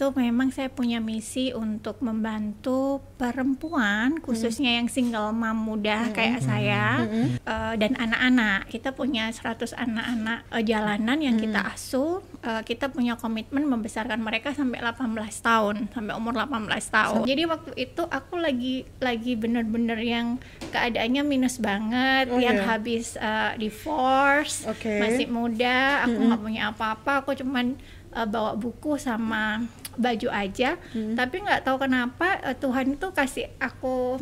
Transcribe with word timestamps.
itu 0.00 0.16
memang 0.16 0.48
saya 0.48 0.72
punya 0.72 0.96
misi 0.96 1.52
untuk 1.52 2.00
membantu 2.00 3.04
perempuan 3.20 4.16
khususnya 4.24 4.80
yang 4.80 4.88
single 4.88 5.28
mom 5.28 5.52
muda 5.60 6.08
kayak 6.16 6.40
saya 6.40 7.04
eh, 7.44 7.74
dan 7.76 7.92
anak-anak. 8.00 8.72
Kita 8.72 8.96
punya 8.96 9.28
100 9.28 9.76
anak-anak 9.76 10.48
eh, 10.56 10.64
jalanan 10.64 11.20
yang 11.20 11.36
kita 11.36 11.76
asuh. 11.76 12.24
Eh, 12.40 12.64
kita 12.64 12.88
punya 12.88 13.20
komitmen 13.20 13.68
membesarkan 13.68 14.24
mereka 14.24 14.56
sampai 14.56 14.80
18 14.80 15.20
tahun, 15.44 15.92
sampai 15.92 16.16
umur 16.16 16.32
18 16.32 16.80
tahun. 16.88 17.28
Jadi 17.28 17.42
waktu 17.44 17.70
itu 17.76 18.02
aku 18.08 18.40
lagi 18.40 18.88
lagi 19.04 19.36
bener-bener 19.36 20.00
yang 20.00 20.40
keadaannya 20.72 21.28
minus 21.28 21.60
banget, 21.60 22.32
Oh, 22.32 22.40
yang 22.40 22.56
iya. 22.56 22.64
habis 22.72 23.20
eh, 23.20 23.52
divorce, 23.60 24.64
Oke. 24.64 24.96
masih 24.96 25.28
muda, 25.28 26.08
aku 26.08 26.16
nggak 26.24 26.40
punya 26.40 26.62
apa-apa, 26.72 27.12
aku 27.20 27.36
cuman 27.36 27.76
uh, 28.14 28.26
bawa 28.26 28.56
buku 28.58 28.98
sama 28.98 29.64
baju 30.00 30.28
aja, 30.28 30.80
tapi 31.14 31.36
nggak 31.38 31.62
tahu 31.62 31.76
kenapa 31.78 32.40
uh, 32.42 32.52
Tuhan 32.52 32.96
itu 32.96 33.06
kasih 33.10 33.46
aku 33.56 34.16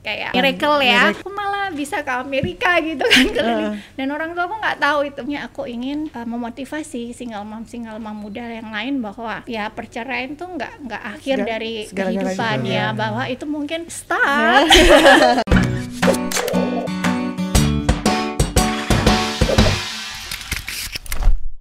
kayak 0.00 0.30
miracle 0.32 0.78
ya, 0.78 1.10
aku 1.10 1.28
malah 1.28 1.72
bisa 1.72 2.00
ke 2.00 2.12
Amerika 2.12 2.76
gitu 2.84 3.00
kan 3.00 3.24
keliling. 3.26 3.72
Dan 3.94 4.08
orang 4.08 4.32
tua 4.32 4.44
aku 4.44 4.56
nggak 4.56 4.78
tahu 4.78 4.98
itunya 5.02 5.38
aku 5.42 5.64
ingin 5.64 6.12
uh, 6.12 6.22
memotivasi 6.22 7.10
single 7.10 7.40
mom 7.42 7.64
single 7.64 7.96
mom 7.96 8.12
muda 8.14 8.44
yang 8.44 8.68
lain 8.68 9.00
bahwa 9.00 9.40
ya 9.44 9.66
perceraian 9.68 10.32
tuh 10.34 10.52
nggak 10.52 10.72
nggak 10.84 11.02
akhir 11.10 11.36
Segala- 11.40 11.50
dari 11.50 11.74
kehidupan 11.88 12.56
ya, 12.62 12.68
Iya. 12.68 12.86
bahwa 12.92 13.22
itu 13.26 13.44
mungkin 13.44 13.88
start 13.88 14.68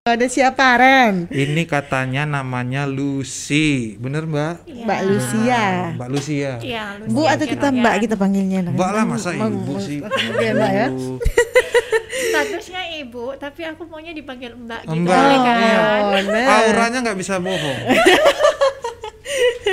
Ada 0.04 0.28
siapa 0.28 0.76
Ren? 0.76 1.32
Ini 1.32 1.64
katanya 1.64 2.28
namanya 2.28 2.84
Lucy, 2.84 3.96
bener 3.96 4.28
Mbak? 4.28 4.68
Iya. 4.68 4.84
Mbak 4.84 5.02
Lucia. 5.08 5.64
Mbak 5.96 6.10
Lucia. 6.12 6.52
Iya, 6.60 6.84
Bu 7.08 7.24
Lucia 7.24 7.32
atau 7.32 7.46
kita 7.48 7.68
Kirayan. 7.72 7.80
Mbak 7.80 7.96
kita 8.04 8.16
panggilnya? 8.20 8.60
Mbak 8.68 8.90
lah 8.92 9.04
masa 9.08 9.32
ibu 9.32 9.80
sih? 9.80 10.04
Oke, 10.04 10.48
Mbak 10.60 10.72
ya. 10.76 10.88
Statusnya 12.34 12.82
ibu 13.00 13.32
tapi 13.40 13.62
aku 13.64 13.88
maunya 13.88 14.12
dipanggil 14.12 14.52
mbak 14.60 14.84
gitu 14.84 15.08
Mbak, 15.08 15.16
kan 15.16 15.56
iya. 15.64 15.80
Oh, 16.04 16.20
nah. 16.20 16.48
Auranya 16.68 16.98
nggak 17.00 17.18
bisa 17.24 17.40
bohong. 17.40 17.80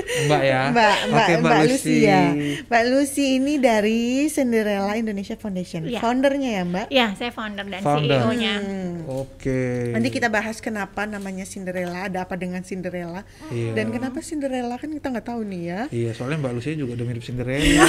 Mbak 0.00 0.42
ya. 0.42 0.60
Mbak, 0.70 0.94
Mbak, 1.06 1.20
Oke, 1.20 1.32
Mbak, 1.36 1.52
Lucy. 1.60 1.70
Lucy 1.70 1.96
ya. 2.02 2.22
Mbak 2.66 2.82
Lucy 2.86 3.26
ini 3.36 3.54
dari 3.56 4.00
Cinderella 4.26 4.92
Indonesia 4.94 5.34
Foundation. 5.34 5.80
Iya. 5.84 5.98
Foundernya 5.98 6.50
ya, 6.52 6.62
Mbak? 6.64 6.86
ya 6.88 7.06
saya 7.14 7.30
founder 7.30 7.64
dan 7.64 7.80
Founder. 7.80 8.18
CEO-nya 8.18 8.54
Hmm. 8.60 9.06
Oke. 9.08 9.90
Nanti 9.90 10.08
kita 10.08 10.28
bahas 10.28 10.58
kenapa 10.58 11.04
namanya 11.04 11.42
Cinderella, 11.42 12.04
ada 12.04 12.22
apa 12.22 12.34
dengan 12.34 12.60
Cinderella, 12.60 13.22
Iya. 13.48 13.72
dan 13.72 13.88
kenapa 13.90 14.20
Cinderella 14.20 14.76
kan 14.76 14.88
kita 14.88 15.08
nggak 15.08 15.26
tahu 15.26 15.40
nih 15.42 15.62
ya. 15.64 15.80
Iya, 15.88 16.10
soalnya 16.12 16.38
Mbak 16.38 16.52
Lucy 16.54 16.74
juga 16.74 16.92
udah 16.94 17.06
mirip 17.06 17.22
Cinderella. 17.22 17.84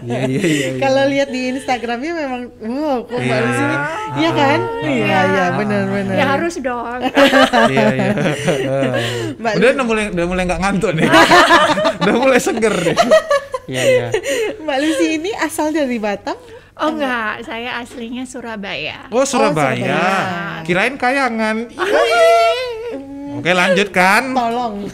Iya, 0.00 0.20
iya, 0.26 0.40
iya. 0.40 0.68
iya. 0.68 0.80
Kalau 0.80 1.02
lihat 1.06 1.28
di 1.28 1.50
Instagramnya 1.50 2.12
memang, 2.14 2.42
wow, 2.62 2.98
kok 3.02 3.16
Mbak 3.16 3.26
Iya. 3.28 3.38
Lucy 3.42 3.62
ini, 3.62 3.76
iya 4.14 4.30
kan? 4.32 4.58
Iya, 4.80 5.18
iya, 5.24 5.44
benar-benar. 5.52 6.14
ya 6.14 6.24
harus 6.28 6.54
dong 6.58 7.00
Iya, 7.68 7.86
iya. 7.90 8.12
Mbak 9.34 9.52
udah 9.54 9.68
udah 9.70 9.84
mulai 9.84 10.04
udah 10.10 10.24
mulai 10.26 10.42
nggak 10.44 10.57
ngantuk 10.58 10.90
nih. 10.92 11.08
udah 12.00 12.14
mulai 12.14 12.38
seger 12.38 12.74
deh. 12.74 12.96
Iya, 13.64 13.82
iya. 13.84 14.06
Mbak 14.58 14.76
Lucy 14.78 15.06
ini 15.16 15.30
asal 15.34 15.70
dari 15.70 15.98
Batam. 15.98 16.36
oh 16.74 16.88
enggak 16.88 17.42
saya 17.42 17.74
aslinya 17.76 18.22
Surabaya 18.22 19.10
Oh, 19.10 19.22
Surabaya. 19.22 19.74
Surabaya. 19.74 20.02
Kirain 20.62 20.94
kayangan. 20.94 21.66
Oke, 23.34 23.50
lanjutkan. 23.50 24.30
Tolong. 24.30 24.86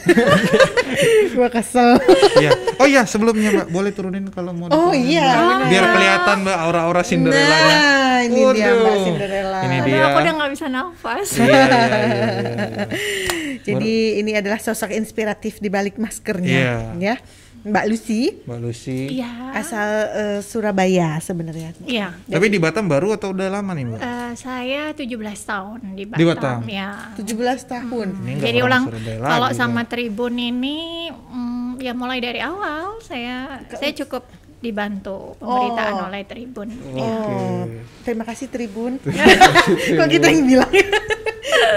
Gua 1.34 1.48
kesel. 1.48 1.96
Iya. 2.36 2.50
Oh 2.76 2.84
iya, 2.84 3.04
sebelumnya 3.04 3.48
Mbak, 3.50 3.68
boleh 3.68 3.90
turunin 3.90 4.28
kalau 4.28 4.52
mau. 4.52 4.68
Oh 4.68 4.92
diturunin, 4.92 5.16
iya, 5.16 5.24
Mbak. 5.34 5.68
Biar 5.68 5.84
kelihatan 5.90 6.36
Mbak 6.42 6.56
aura-aura 6.58 7.02
Cinderellanya. 7.02 7.76
Nah, 7.76 8.18
ini 8.22 8.40
dia 8.52 8.70
Mbak 8.70 8.84
Waduh. 8.84 9.00
Cinderella. 9.02 9.58
Ini 9.60 9.76
dia. 9.82 10.02
aku 10.02 10.18
udah 10.18 10.32
nggak 10.34 10.50
bisa 10.52 10.66
nafas 10.66 11.28
Iya, 11.34 11.44
iya, 11.44 11.64
iya, 11.64 12.04
iya. 12.04 12.84
Jadi 13.64 13.94
ini 14.16 14.32
adalah 14.32 14.56
sosok 14.56 14.92
inspiratif 14.92 15.56
di 15.56 15.66
balik 15.66 15.96
maskernya, 15.96 16.60
Iya. 16.94 17.14
ya. 17.14 17.16
Mbak 17.64 17.84
Lucy 17.88 18.44
Mbak 18.44 18.60
Lucy. 18.60 19.16
iya 19.16 19.56
asal 19.56 19.88
eh, 20.12 20.40
Surabaya 20.40 21.16
sebenarnya. 21.18 21.72
iya 21.82 22.12
Tapi 22.28 22.52
di 22.52 22.60
Batam 22.60 22.84
baru 22.84 23.16
atau 23.16 23.32
udah 23.32 23.48
lama 23.48 23.72
nih, 23.72 23.88
Mbak? 23.88 23.98
Eh, 23.98 24.32
saya 24.36 24.92
17 24.92 25.08
tahun 25.42 25.80
di 25.92 26.04
Batam, 26.04 26.20
Di 26.20 26.24
Batam? 26.28 26.58
ya 26.68 26.88
17 27.16 27.24
tahun. 27.64 28.08
Ini 28.20 28.32
nggak 28.36 28.44
jadi 28.44 28.60
ulang 28.60 28.84
kalau 29.18 29.48
lagi, 29.48 29.56
sama. 29.56 29.80
Tribun 29.84 30.36
ini 30.36 31.08
mm, 31.08 31.80
ya 31.80 31.96
mulai 31.96 32.20
dari 32.20 32.44
awal 32.44 33.00
saya 33.00 33.64
saya 33.70 33.96
cukup 33.96 34.28
dibantu 34.60 35.32
pemberitaan 35.36 35.94
Oh. 35.94 36.08
oleh 36.08 36.20
Tribun 36.22 36.68
Oke. 36.68 37.00
ya. 37.00 37.16
Oh, 37.16 37.64
terima 38.04 38.24
kasih 38.24 38.48
Tribun. 38.48 39.00
Kok 39.96 40.08
kita 40.10 40.28
yang 40.28 40.44
bilang? 40.46 40.72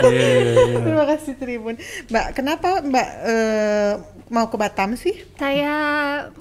Iya, 0.08 0.14
iya, 0.14 0.54
iya. 0.54 0.80
terima 0.86 1.06
kasih 1.10 1.34
Tribun. 1.38 1.76
Mbak, 2.10 2.28
kenapa 2.38 2.70
Mbak 2.86 3.10
eh, 3.26 3.92
mau 4.30 4.46
ke 4.52 4.58
Batam 4.60 4.94
sih? 4.94 5.16
Saya 5.40 5.76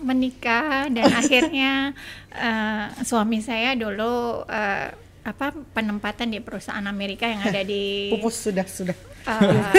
menikah 0.00 0.90
dan 0.92 1.08
akhirnya 1.12 1.96
eh, 2.36 2.84
suami 3.08 3.40
saya 3.40 3.72
dulu 3.78 4.44
eh, 4.48 5.05
apa 5.26 5.50
penempatan 5.72 6.30
di 6.30 6.38
perusahaan 6.38 6.82
Amerika 6.82 7.26
yang 7.26 7.42
ada 7.42 7.58
di 7.60 7.82
Pupus 8.14 8.46
sudah 8.46 8.62
sudah. 8.62 8.94
eh, 9.26 9.74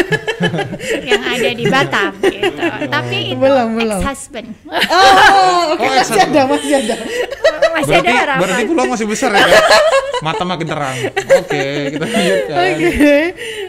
yang 1.08 1.24
ada 1.24 1.50
di 1.50 1.63
Batam 1.66 2.12
gitu. 2.19 2.52
Tapi 2.85 3.31
itu 3.31 3.40
Belum, 3.40 3.80
belum. 3.80 4.00
ex-husband. 4.03 4.52
Oh, 4.68 5.72
oke 5.72 5.80
Oh, 5.80 5.90
masih 5.90 6.19
ada, 6.19 6.41
masih 6.46 6.74
ada. 6.75 6.96
Masih 7.72 7.94
berarti, 7.96 8.09
ada 8.09 8.12
harapan. 8.18 8.40
berarti 8.44 8.63
pulau 8.66 8.85
masih 8.90 9.08
besar 9.08 9.31
ya? 9.31 9.40
Kak? 9.40 9.81
Mata 10.18 10.44
makin 10.44 10.68
terang. 10.68 10.97
Oke, 11.38 11.64
kita 11.94 12.06
lanjutkan. 12.06 12.56
Oke. 12.58 13.18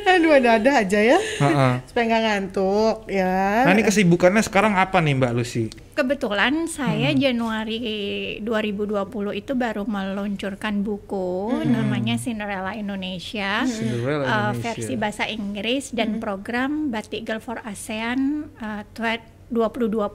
Aduh, 0.08 0.32
ada-ada 0.34 0.70
aja 0.80 0.98
ya. 0.98 1.18
Heeh. 1.20 1.72
Supaya 1.86 2.04
nggak 2.08 2.22
ngantuk 2.24 2.96
ya. 3.06 3.36
Nah, 3.62 3.72
ini 3.76 3.82
kesibukannya 3.84 4.42
sekarang 4.42 4.74
apa 4.74 4.98
nih, 4.98 5.14
Mbak 5.14 5.32
Lucy? 5.32 5.68
Kebetulan 5.98 6.70
saya 6.70 7.10
Hmm. 7.10 7.18
Januari 7.18 7.82
2020 8.38 9.34
itu 9.34 9.58
baru 9.58 9.82
meluncurkan 9.82 10.86
buku 10.86 11.50
namanya 11.66 12.14
Cinderella 12.14 12.70
Indonesia. 12.70 13.66
Hmm. 13.66 13.66
Cinderella 13.66 14.22
uh, 14.22 14.30
Indonesia. 14.30 14.46
Hmm. 14.54 14.62
versi 14.62 14.94
bahasa 14.94 15.24
Inggris 15.26 15.90
dan 15.90 16.22
program 16.22 16.94
Batik 16.94 17.26
Girl 17.26 17.42
for 17.42 17.58
ASEAN 17.66 18.46
uh, 18.62 18.86
twe- 18.94 19.26
2020. 19.50 20.06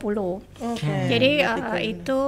Oke. 0.63 0.88
Jadi 1.11 1.31
uh, 1.44 1.75
itu 1.75 2.19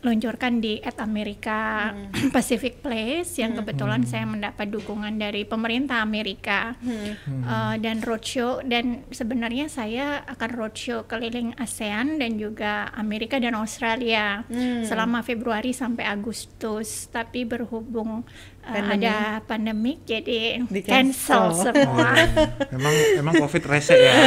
diluncurkan 0.00 0.58
di 0.58 0.78
At 0.80 0.98
America 0.98 1.90
Hmm. 1.90 2.30
Pacific 2.34 2.78
Place 2.78 3.36
yang 3.36 3.54
kebetulan 3.54 4.02
saya 4.02 4.24
mendapat 4.24 4.68
dukungan 4.68 5.14
dari 5.14 5.42
pemerintah 5.42 6.00
Amerika 6.00 6.74
Hmm. 6.78 7.14
Uh, 7.40 7.74
dan 7.76 8.00
roadshow 8.00 8.60
dan 8.62 9.02
sebenarnya 9.08 9.66
saya 9.66 10.22
akan 10.26 10.50
roadshow 10.52 11.04
keliling 11.04 11.54
ASEAN 11.56 12.16
dan 12.16 12.36
juga 12.36 12.88
Amerika 12.92 13.36
dan 13.36 13.54
Australia 13.54 14.44
Hmm. 14.44 14.82
selama 14.82 15.20
Februari 15.20 15.70
sampai 15.70 16.04
Agustus 16.04 17.08
tapi 17.08 17.42
berhubung 17.42 18.22
uh, 18.60 18.68
Pandemi. 18.68 19.06
ada 19.06 19.16
pandemik 19.42 20.04
jadi 20.04 20.62
Di 20.62 20.80
cancel 20.80 21.50
cancel. 21.50 21.72
semua. 21.72 22.08
Emang 22.76 22.94
emang 23.16 23.34
Covid 23.38 23.64
rese 23.66 23.94
ya? 23.94 24.14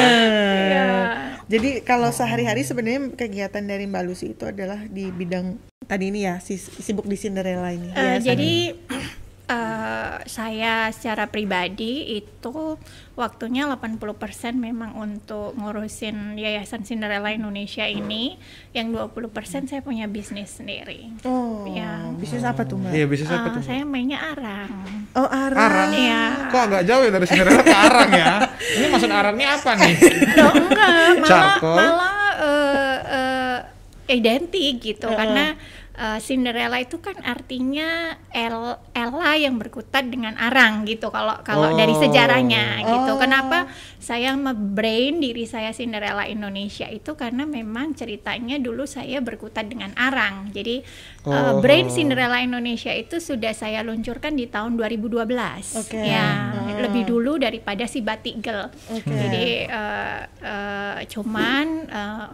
Iya. 0.62 0.88
Jadi 1.48 1.84
kalau 1.84 2.10
sehari-hari 2.10 2.64
sebenarnya 2.64 3.12
kegiatan 3.14 3.60
dari 3.62 3.84
Mbak 3.84 4.04
Lucy 4.04 4.32
itu 4.32 4.48
adalah 4.48 4.88
di 4.88 5.12
bidang 5.12 5.60
tadi 5.82 6.08
ini 6.08 6.24
ya, 6.24 6.38
si- 6.38 6.56
sibuk 6.58 7.04
di 7.04 7.16
Cinderella 7.16 7.70
ini. 7.70 7.90
Biasanya. 7.90 8.20
jadi 8.22 8.52
eh, 9.48 10.16
saya 10.26 10.88
secara 10.90 11.28
pribadi 11.28 12.16
itu 12.16 12.80
waktunya 13.14 13.68
80% 13.68 14.00
memang 14.56 14.96
untuk 14.96 15.52
ngurusin 15.54 16.34
Yayasan 16.36 16.82
Cinderella 16.82 17.30
Indonesia 17.30 17.84
ini, 17.84 18.40
yang 18.72 18.90
20% 18.90 19.28
saya 19.68 19.82
punya 19.82 20.08
bisnis 20.08 20.50
sendiri. 20.54 21.12
Oh, 21.22 21.68
Ya. 21.68 22.08
bisnis 22.14 22.42
apa 22.42 22.64
tuh 22.64 22.80
Mbak? 22.80 22.92
Iya, 22.92 23.06
bisnis 23.06 23.30
apa 23.30 23.48
Eh, 23.48 23.54
tuh? 23.54 23.62
saya 23.62 23.84
mainnya 23.84 24.24
arang. 24.24 24.72
Oh, 25.12 25.28
arang. 25.28 25.60
Arang. 25.60 25.92
Iya. 25.92 26.24
Kok 26.48 26.62
agak 26.64 26.82
jauh 26.84 27.04
ya 27.04 27.12
dari 27.12 27.26
Cinderella 27.26 27.62
ke 27.62 27.76
Arang 27.76 28.10
ya? 28.10 28.34
Ini 28.80 28.86
maksud 28.88 29.12
Arangnya 29.12 29.48
apa 29.52 29.72
nih? 29.76 29.94
Loh, 30.40 30.52
enggak, 30.56 30.90
malah 31.14 31.28
Charcoal? 31.28 31.76
malah 31.78 32.11
eh, 34.12 34.16
eh, 34.16 34.20
identik 34.20 34.74
gitu 34.84 35.08
karena 35.08 35.56
uh, 35.98 36.20
Cinderella 36.20 36.80
itu 36.80 36.98
kan 36.98 37.18
artinya 37.22 38.16
El 38.32 38.78
Ella 38.92 39.32
yang 39.38 39.56
berkutat 39.62 40.08
dengan 40.08 40.34
arang 40.40 40.84
gitu 40.88 41.12
kalau 41.12 41.40
kalau 41.44 41.72
Oh. 41.72 41.78
dari 41.78 41.94
sejarahnya 41.94 42.82
gitu. 42.84 43.12
Oh. 43.16 43.20
Kenapa 43.22 43.70
saya 44.02 44.34
brain 44.56 45.22
diri 45.22 45.46
saya 45.46 45.70
Cinderella 45.72 46.26
Indonesia 46.26 46.90
itu 46.90 47.14
karena 47.14 47.46
memang 47.46 47.94
ceritanya 47.94 48.58
dulu 48.58 48.90
saya 48.90 49.22
berkutat 49.22 49.70
dengan 49.70 49.94
arang. 49.96 50.50
Jadi 50.52 50.82
uh, 51.30 51.32
Oh. 51.32 51.64
brain 51.64 51.88
Cinderella 51.88 52.42
Indonesia 52.42 52.92
itu 52.92 53.22
sudah 53.22 53.54
saya 53.54 53.86
luncurkan 53.86 54.34
di 54.36 54.50
tahun 54.50 54.76
2012. 54.76 55.78
Oke. 55.78 56.02
Ya, 56.02 56.52
Ah. 56.52 56.80
lebih 56.82 57.06
dulu 57.06 57.38
daripada 57.38 57.86
si 57.86 58.02
Batik 58.02 58.42
Girl. 58.42 58.74
Oke. 58.90 59.06
Jadi 59.12 59.70
uh, 59.70 60.20
uh, 60.42 60.98
cuman 61.06 61.66
uh, 61.88 62.28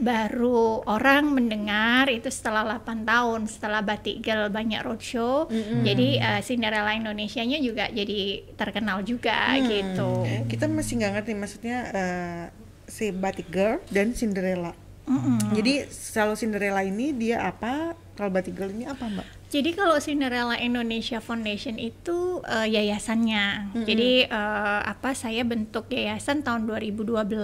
baru 0.00 0.80
orang 0.82 1.30
mendengar 1.30 2.08
itu 2.08 2.26
setelah 2.26 2.64
8 2.64 3.04
tahun 3.04 3.40
setelah 3.44 3.80
Batik 3.80 4.20
Girl 4.20 4.48
banyak 4.48 4.80
roadshow. 4.80 5.46
Jadi 5.80 6.16
uh, 6.16 6.40
Cinderella 6.40 6.92
Indonesianya 6.92 7.60
juga 7.60 7.86
jadi 7.86 8.20
terkenal 8.56 9.00
juga 9.02 9.52
Hmm. 9.52 9.66
gitu. 9.66 10.10
Kita 10.48 10.66
masih 10.66 10.98
nggak 10.98 11.12
ngerti 11.14 11.32
maksudnya 11.34 11.78
eh, 11.90 12.44
si 12.84 13.12
Batik 13.12 13.48
Girl 13.48 13.78
dan 13.88 14.12
Cinderella. 14.12 14.72
Mm-mm. 15.04 15.54
Jadi 15.54 15.84
kalau 16.10 16.34
Cinderella 16.34 16.80
ini 16.80 17.10
dia 17.10 17.42
apa? 17.42 17.92
Kalau 18.14 18.30
Batik 18.30 18.54
Girl 18.54 18.70
ini 18.70 18.84
apa 18.84 19.04
mbak? 19.04 19.39
Jadi 19.50 19.74
kalau 19.74 19.98
Cinderella 19.98 20.54
Indonesia 20.54 21.18
Foundation 21.18 21.74
itu 21.74 22.18
eh, 22.44 22.70
yayasannya. 22.70 23.46
Jadi 23.82 24.10
eh, 24.24 24.80
apa 24.86 25.10
saya 25.10 25.42
bentuk 25.42 25.90
yayasan 25.90 26.40
tahun 26.40 26.70
2012. 26.70 27.34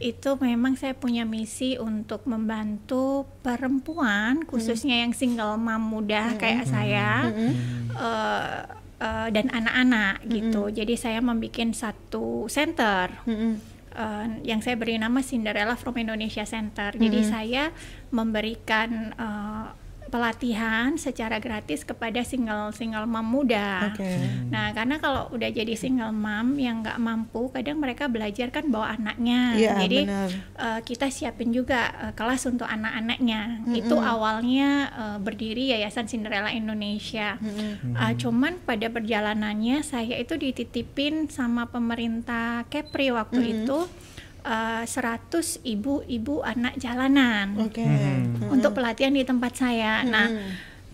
Itu 0.00 0.34
memang 0.36 0.74
saya 0.74 0.92
punya 0.92 1.22
misi 1.22 1.78
untuk 1.78 2.26
membantu 2.26 3.30
perempuan 3.40 4.42
khususnya 4.44 5.00
yang 5.00 5.14
single 5.14 5.54
mom 5.54 5.80
muda 5.80 6.34
kayak 6.36 6.66
saya. 6.66 7.30
eh, 7.94 8.58
eh, 8.98 9.28
dan 9.30 9.46
anak-anak 9.50 10.26
gitu. 10.26 10.66
Jadi 10.68 10.94
saya 10.94 11.18
membuat 11.20 11.44
satu 11.72 12.48
center 12.48 13.14
Mm-mm. 13.22 13.54
eh, 13.92 14.26
yang 14.42 14.58
saya 14.58 14.74
beri 14.74 14.96
nama 14.96 15.20
Cinderella 15.20 15.74
from 15.74 15.94
Indonesia 15.94 16.42
Center. 16.42 16.90
Jadi 16.92 17.22
saya 17.24 17.64
memberikan 18.10 18.88
eh, 19.14 19.66
pelatihan 20.14 20.94
secara 20.94 21.42
gratis 21.42 21.82
kepada 21.82 22.22
single 22.22 22.70
single 22.70 23.02
mom 23.02 23.26
muda. 23.26 23.90
Oke. 23.90 24.06
Nah, 24.46 24.70
karena 24.70 25.02
kalau 25.02 25.26
udah 25.34 25.50
jadi 25.50 25.74
single 25.74 26.14
mom 26.14 26.54
yang 26.54 26.86
nggak 26.86 27.02
mampu, 27.02 27.50
kadang 27.50 27.82
mereka 27.82 28.06
belajar 28.06 28.54
kan 28.54 28.70
bawa 28.70 28.94
anaknya. 28.94 29.58
Iya, 29.58 29.74
Jadi 29.82 29.98
benar. 30.06 30.30
eh, 30.54 30.80
kita 30.86 31.10
siapin 31.10 31.50
juga 31.50 31.90
eh, 31.98 32.12
kelas 32.14 32.46
untuk 32.46 32.70
anak-anaknya. 32.70 33.66
Itu 33.74 33.98
awalnya 33.98 34.70
eh, 34.94 35.18
berdiri 35.18 35.74
Yayasan 35.74 36.06
Cinderella 36.06 36.54
Indonesia. 36.54 37.34
Ah, 37.98 38.14
cuman 38.14 38.62
pada 38.62 38.86
perjalanannya 38.86 39.82
saya 39.82 40.14
itu 40.14 40.38
dititipin 40.38 41.26
sama 41.26 41.66
pemerintah 41.66 42.62
Kepri 42.70 43.10
waktu 43.10 43.66
itu 43.66 43.90
eh, 44.44 44.84
100 44.84 45.32
ibu-ibu 45.64 46.40
anak 46.40 46.76
jalanan 46.76 47.56
Oke. 47.58 47.82
untuk 48.46 48.72
pelatihan 48.72 49.10
di 49.10 49.24
tempat 49.24 49.52
saya. 49.56 50.04
Nah, 50.04 50.28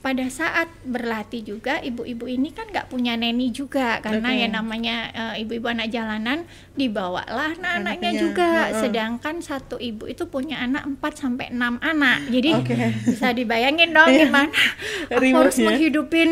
pada 0.00 0.24
saat 0.32 0.64
berlatih 0.80 1.44
juga 1.44 1.76
ibu-ibu 1.76 2.24
ini 2.24 2.56
kan 2.56 2.64
nggak 2.64 2.88
punya 2.88 3.20
neni 3.20 3.52
juga 3.52 4.00
karena 4.00 4.32
Oke. 4.32 4.40
ya 4.40 4.48
namanya 4.48 4.96
eh, 5.12 5.44
ibu-ibu 5.44 5.68
anak 5.68 5.92
jalanan 5.92 6.48
dibawalah 6.72 7.52
anak-anaknya 7.52 8.08
Anaknya, 8.08 8.12
juga. 8.16 8.50
heeh. 8.64 8.80
Sedangkan 8.80 9.44
satu 9.44 9.76
ibu 9.76 10.08
itu 10.08 10.24
punya 10.24 10.56
anak 10.56 10.88
4 10.88 11.04
sampai 11.12 11.52
6 11.52 11.76
anak. 11.84 12.32
Jadi 12.32 12.50
Oke. 12.56 12.74
bisa 13.12 13.36
dibayangin 13.36 13.92
dong 13.92 14.08
Iya. 14.08 14.24
gimana 14.24 14.48
aku 15.04 15.20
harus 15.20 15.20
Rewardnya. 15.60 15.66
menghidupin 15.68 16.30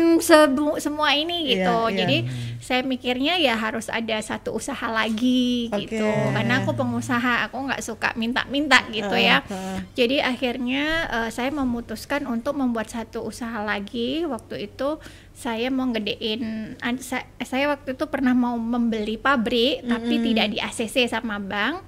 semua 0.81 1.09
ini 1.13 1.53
gitu. 1.53 1.69
Iya, 1.69 1.93
iya. 1.93 1.97
Jadi 2.01 2.17
saya 2.59 2.83
mikirnya 2.83 3.39
ya 3.39 3.55
harus 3.55 3.87
ada 3.87 4.19
satu 4.19 4.51
usaha 4.51 4.91
lagi 4.91 5.71
Oke. 5.71 5.87
gitu. 5.87 6.03
Karena 6.03 6.59
aku 6.59 6.75
pengusaha, 6.75 7.47
aku 7.47 7.55
nggak 7.55 7.79
suka 7.79 8.11
minta-minta 8.13 8.83
gitu 8.91 9.15
Heeh, 9.15 9.31
ya. 9.31 9.37
heeh. 9.47 9.77
Jadi 9.95 10.17
akhirnya 10.19 10.83
eh, 11.07 11.29
saya 11.31 11.49
memutuskan 11.49 12.27
untuk 12.27 12.59
membuat 12.59 12.91
satu 12.91 13.23
usaha 13.23 13.63
lagi. 13.63 14.27
Waktu 14.27 14.67
itu 14.67 14.99
saya 15.31 15.71
mau 15.71 15.87
gedein, 15.89 16.75
an- 16.79 16.99
sa- 16.99 17.23
saya, 17.39 17.71
waktu 17.71 17.95
itu 17.95 18.05
pernah 18.05 18.35
mau 18.35 18.59
membeli 18.59 19.15
pabrik 19.15 19.87
tapi 19.87 20.19
tidak 20.19 20.47
di 20.51 20.59
ACC 20.59 21.07
sama 21.07 21.39
bank. 21.39 21.79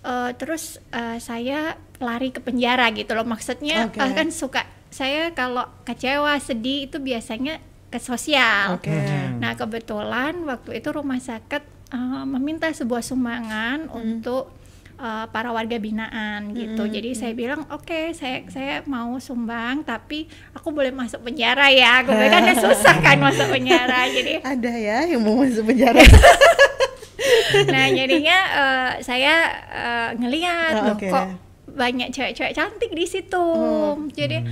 Eh, 0.00 0.30
terus 0.38 0.78
eh, 0.94 1.18
saya 1.18 1.74
lari 1.98 2.30
ke 2.30 2.38
penjara 2.38 2.86
gitu 2.94 3.18
loh. 3.18 3.26
Maksudnya 3.26 3.90
Oke. 3.90 3.98
eh, 3.98 4.12
kan 4.14 4.30
suka 4.30 4.62
saya 4.94 5.34
kalau 5.34 5.66
kecewa, 5.82 6.38
sedih 6.38 6.86
itu 6.86 7.02
biasanya 7.02 7.58
ke 7.94 8.02
sosial. 8.02 8.74
Oke. 8.74 8.90
Nah 9.38 9.54
kebetulan 9.54 10.34
waktu 10.42 10.82
itu 10.82 10.90
rumah 10.90 11.22
sakit 11.22 11.62
eh, 11.94 12.24
meminta 12.26 12.66
sebuah 12.66 13.06
sumbangan 13.06 13.86
untuk 13.86 14.50
eh, 14.98 15.26
para 15.30 15.54
warga 15.54 15.78
binaan 15.78 16.50
gitu. 16.58 16.90
Jadi 16.90 17.14
saya 17.14 17.38
bilang 17.38 17.62
oke 17.70 18.10
saya 18.10 18.42
saya 18.50 18.82
mau 18.90 19.14
sumbang 19.22 19.86
tapi 19.86 20.26
aku 20.50 20.74
boleh 20.74 20.90
masuk 20.90 21.22
penjara 21.22 21.70
ya. 21.70 22.02
Aku 22.02 22.10
bilang, 22.10 22.42
kan 22.50 22.58
susah 22.58 22.98
kan 22.98 23.22
masuk 23.22 23.46
penjara. 23.46 24.10
Jadi 24.10 24.42
Ada 24.58 24.72
ya 24.74 24.98
yang 25.14 25.22
mau 25.22 25.38
masuk 25.46 25.70
penjara. 25.70 26.02
nah 27.70 27.86
jadinya 27.94 28.38
eh, 28.58 28.90
saya 29.06 29.34
eh, 29.70 30.08
ngelihat 30.18 30.72
Oh, 30.82 30.98
oke. 30.98 31.06
kok 31.06 31.26
banyak 31.74 32.10
cewek-cewek 32.10 32.54
cantik 32.58 32.90
di 32.90 33.06
situ. 33.06 33.38
Oh. 33.38 33.94
Jadi 34.10 34.42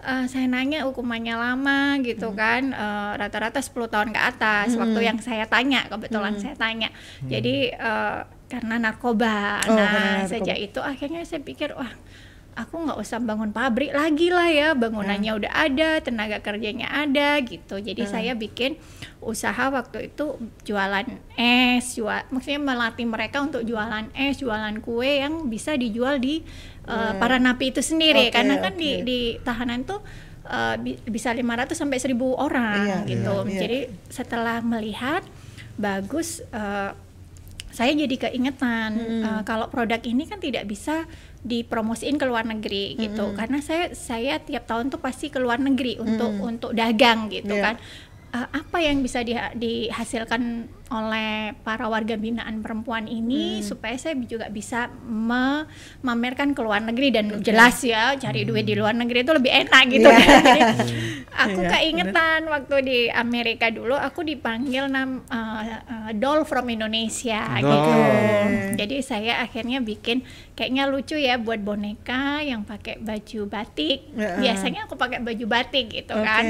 eh, 0.00 0.24
saya 0.24 0.46
nanya 0.46 0.82
hukumannya 0.82 1.34
lama 1.34 1.80
Hmm. 1.92 2.02
gitu 2.02 2.30
kan 2.32 2.70
eh, 2.70 3.10
rata-rata 3.14 3.58
10 3.58 3.88
tahun 3.88 4.10
ke 4.10 4.20
atas 4.20 4.74
waktu 4.74 5.00
yang 5.02 5.18
saya 5.18 5.44
tanya 5.44 5.86
kebetulan 5.86 6.34
Hmm. 6.34 6.40
saya 6.40 6.54
tanya. 6.54 6.88
Jadi 7.22 7.70
eh, 7.70 8.18
karena 8.46 8.74
narkoba. 8.78 9.60
Oh, 9.62 9.72
nah, 9.72 9.84
karena 9.84 10.00
narkoba. 10.18 10.30
sejak 10.30 10.58
itu 10.58 10.80
akhirnya 10.80 11.22
saya 11.22 11.40
pikir 11.40 11.72
wah 11.72 11.90
aku 12.54 12.74
nggak 12.76 12.98
usah 12.98 13.20
bangun 13.20 13.54
pabrik 13.54 13.92
lagi 13.92 14.28
lah 14.28 14.50
ya 14.50 14.74
bangunannya 14.74 15.30
Hmm. 15.30 15.38
udah 15.38 15.52
ada 15.54 15.90
tenaga 16.00 16.38
kerjanya 16.40 16.90
ada 16.90 17.38
gitu 17.38 17.78
jadi 17.78 18.02
saya 18.04 18.34
bikin 18.34 18.74
usaha 19.20 19.70
waktu 19.70 20.10
itu 20.10 20.34
jualan 20.64 21.06
es 21.36 21.94
jual 21.94 22.18
maksudnya 22.28 22.58
melatih 22.58 23.06
mereka 23.06 23.38
untuk 23.40 23.62
jualan 23.62 24.10
es 24.12 24.38
jualan 24.38 24.74
kue 24.80 25.22
yang 25.22 25.46
bisa 25.46 25.74
dijual 25.74 26.18
di 26.18 26.42
uh, 26.88 27.12
para 27.16 27.36
napi 27.36 27.70
itu 27.70 27.80
sendiri. 27.80 28.28
Oke, 28.28 28.34
karena 28.34 28.58
kan 28.58 28.72
oke. 28.72 28.80
di 28.80 28.90
di 29.02 29.18
tahanan 29.38 29.84
tuh 29.84 30.00
uh, 30.44 30.74
bi- 30.76 30.98
bisa 31.04 31.30
500 31.30 31.44
sampai 31.70 31.98
1000 31.98 32.16
orang 32.34 32.82
Iya, 32.82 32.98
gitu. 33.06 33.34
iya, 33.38 33.46
iya. 33.46 33.60
jadi 33.60 33.78
setelah 34.08 34.58
melihat 34.60 35.22
bagus 35.76 36.40
uh, 36.50 36.96
saya 37.68 37.94
jadi 37.94 38.16
keingetan 38.18 38.90
uh, 39.22 39.42
kalau 39.44 39.68
produk 39.68 40.02
ini 40.02 40.26
kan 40.26 40.40
tidak 40.40 40.66
bisa 40.66 41.06
dipromosiin 41.38 42.18
ke 42.18 42.26
luar 42.26 42.42
negeri 42.42 42.98
gitu. 42.98 43.30
Karena 43.32 43.62
saya 43.62 43.94
saya 43.94 44.42
tiap 44.42 44.66
tahun 44.66 44.90
tuh 44.90 44.98
pasti 44.98 45.28
ke 45.28 45.38
luar 45.38 45.62
negeri 45.62 45.94
untuk 45.96 46.32
untuk 46.42 46.70
dagang 46.72 47.30
gitu 47.30 47.54
Iya. 47.54 47.62
kan. 47.62 47.76
Uh, 48.28 48.48
apa 48.50 48.82
yang 48.82 48.98
bisa 48.98 49.22
diha- 49.22 49.54
dihasilkan 49.54 50.66
oleh 50.88 51.52
para 51.60 51.84
warga 51.84 52.14
binaan 52.14 52.58
perempuan 52.58 53.04
ini 53.04 53.60
supaya 53.60 53.92
saya 53.94 54.16
juga 54.18 54.48
bisa 54.48 54.88
memamerkan 54.98 56.52
ke 56.52 56.60
luar 56.60 56.80
negeri 56.80 57.08
dan 57.10 57.40
jelas 57.40 57.80
ya 57.82 58.14
cari 58.14 58.42
duit 58.42 58.64
di 58.64 58.72
luar 58.72 58.92
negeri 58.92 59.20
itu 59.20 59.30
lebih 59.30 59.52
enak 59.54 59.82
gitu 59.86 60.08
Iya. 60.08 60.18
kan. 60.18 60.42
Jadi 60.42 60.62
aku 61.44 61.60
Iya, 61.60 61.70
keingetan 61.70 62.40
waktu 62.46 62.76
di 62.80 62.98
Amerika 63.08 63.68
dulu 63.68 63.92
aku 63.92 64.22
dipanggil 64.22 64.86
nam 64.86 65.22
uh, 65.24 65.62
uh, 65.84 66.10
doll 66.12 66.42
from 66.42 66.66
Indonesia 66.66 67.44
Doll. 67.54 67.68
gitu. 67.68 67.90
Jadi 68.76 68.96
saya 69.00 69.40
akhirnya 69.40 69.78
bikin 69.78 70.24
kayaknya 70.54 70.86
lucu 70.86 71.14
ya 71.14 71.36
buat 71.36 71.58
boneka 71.58 72.40
yang 72.40 72.62
pakai 72.62 72.98
baju 72.98 73.40
batik. 73.46 74.08
Heeh. 74.10 74.40
Biasanya 74.40 74.86
aku 74.86 74.94
pakai 74.94 75.20
baju 75.20 75.44
batik 75.46 75.86
gitu 75.92 76.12
Oke. 76.12 76.24
kan. 76.24 76.44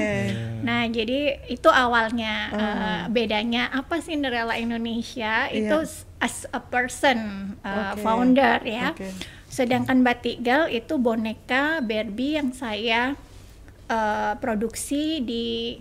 Nah, 0.61 0.87
jadi 0.87 1.43
itu 1.47 1.69
awalnya 1.69 2.35
Oh. 2.49 2.57
uh, 2.57 3.03
bedanya 3.09 3.69
apa 3.69 3.99
Cinderella 4.29 4.61
Indonesia 4.61 5.49
itu 5.49 5.65
Iya. 5.73 5.89
s- 5.89 6.05
as 6.21 6.45
a 6.53 6.61
person 6.61 7.17
uh, 7.65 7.97
Oke. 7.97 8.05
founder 8.05 8.61
ya. 8.61 8.93
Oke. 8.93 9.09
Sedangkan 9.49 10.05
Batik 10.05 10.45
Girl 10.45 10.69
itu 10.69 11.01
boneka 11.01 11.81
Barbie 11.81 12.37
yang 12.37 12.53
saya 12.53 13.17
uh, 13.89 14.37
produksi 14.37 15.25
di 15.25 15.81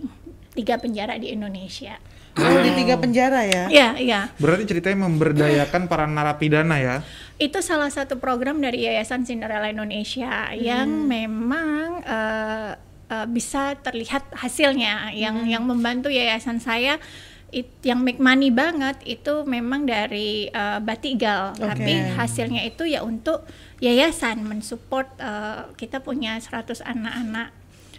tiga 0.56 0.80
penjara 0.80 1.20
di 1.20 1.28
Indonesia. 1.28 2.00
Oh, 2.38 2.62
di 2.62 2.70
tiga 2.72 2.96
penjara 2.96 3.44
ya? 3.44 3.66
Iya, 3.68 3.88
iya. 3.98 4.20
Berarti 4.38 4.64
ceritanya 4.64 5.04
memberdayakan 5.04 5.84
para 5.84 6.06
narapidana 6.06 6.78
ya. 6.78 6.96
Itu 7.36 7.60
salah 7.60 7.90
satu 7.90 8.16
program 8.16 8.62
dari 8.62 8.86
Yayasan 8.86 9.26
Cinderella 9.26 9.68
Indonesia 9.68 10.48
yang 10.54 10.86
memang 11.04 12.00
eh, 12.00 12.70
eh, 13.10 13.26
bisa 13.26 13.74
terlihat 13.76 14.32
hasilnya. 14.32 15.10
Yang 15.12 15.50
yang 15.50 15.66
membantu 15.66 16.08
yayasan 16.08 16.62
saya 16.62 17.02
it- 17.50 17.80
yang 17.82 18.00
make 18.00 18.18
money 18.18 18.48
banget 18.48 19.00
itu 19.02 19.44
memang 19.44 19.84
dari 19.84 20.48
uh, 20.50 20.78
Batigal, 20.78 21.54
Oke. 21.54 21.64
tapi 21.64 21.92
hasilnya 22.14 22.62
itu 22.62 22.84
ya 22.84 23.00
untuk 23.02 23.44
yayasan 23.78 24.42
mensupport 24.42 25.08
uh, 25.16 25.70
kita 25.74 25.98
punya 25.98 26.36
100 26.36 26.82
anak-anak 26.82 27.48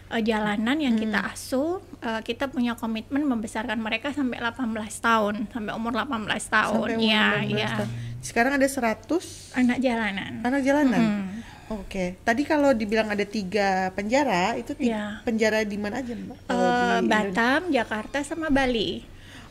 uh, 0.08 0.22
jalanan 0.22 0.78
yang 0.78 0.96
kita 0.96 1.20
Hmm. 1.20 1.32
asuh, 1.32 1.72
uh, 2.00 2.22
kita 2.22 2.46
punya 2.48 2.74
komitmen 2.74 3.24
membesarkan 3.24 3.78
mereka 3.78 4.12
sampai 4.12 4.38
18 4.38 4.70
tahun, 5.00 5.36
sampai 5.50 5.74
umur 5.74 5.94
18 5.94 6.06
tahun. 6.46 6.86
Sampai 6.86 6.96
umur 6.96 7.10
ya, 7.10 7.26
18 7.40 7.50
ya. 7.56 7.70
tahun. 7.76 7.90
Sekarang 8.20 8.54
ada 8.54 8.68
100 8.68 9.56
Anak 9.56 9.78
jalanan. 9.80 10.32
anak 10.42 10.62
jalanan. 10.62 11.02
Mm. 11.02 11.28
Oke. 11.72 12.18
Tadi 12.20 12.42
kalau 12.44 12.74
dibilang 12.74 13.08
ada 13.08 13.22
tiga 13.24 13.94
penjara, 13.94 14.58
itu 14.58 14.74
ti- 14.74 14.90
Iya. 14.90 15.22
penjara 15.22 15.62
di 15.62 15.78
mana 15.78 16.02
aja, 16.02 16.12
Mbak? 16.12 16.38
Indonesia? 16.44 17.06
Batam, 17.06 17.62
Jakarta, 17.70 18.18
sama 18.22 18.50
Bali. 18.50 19.06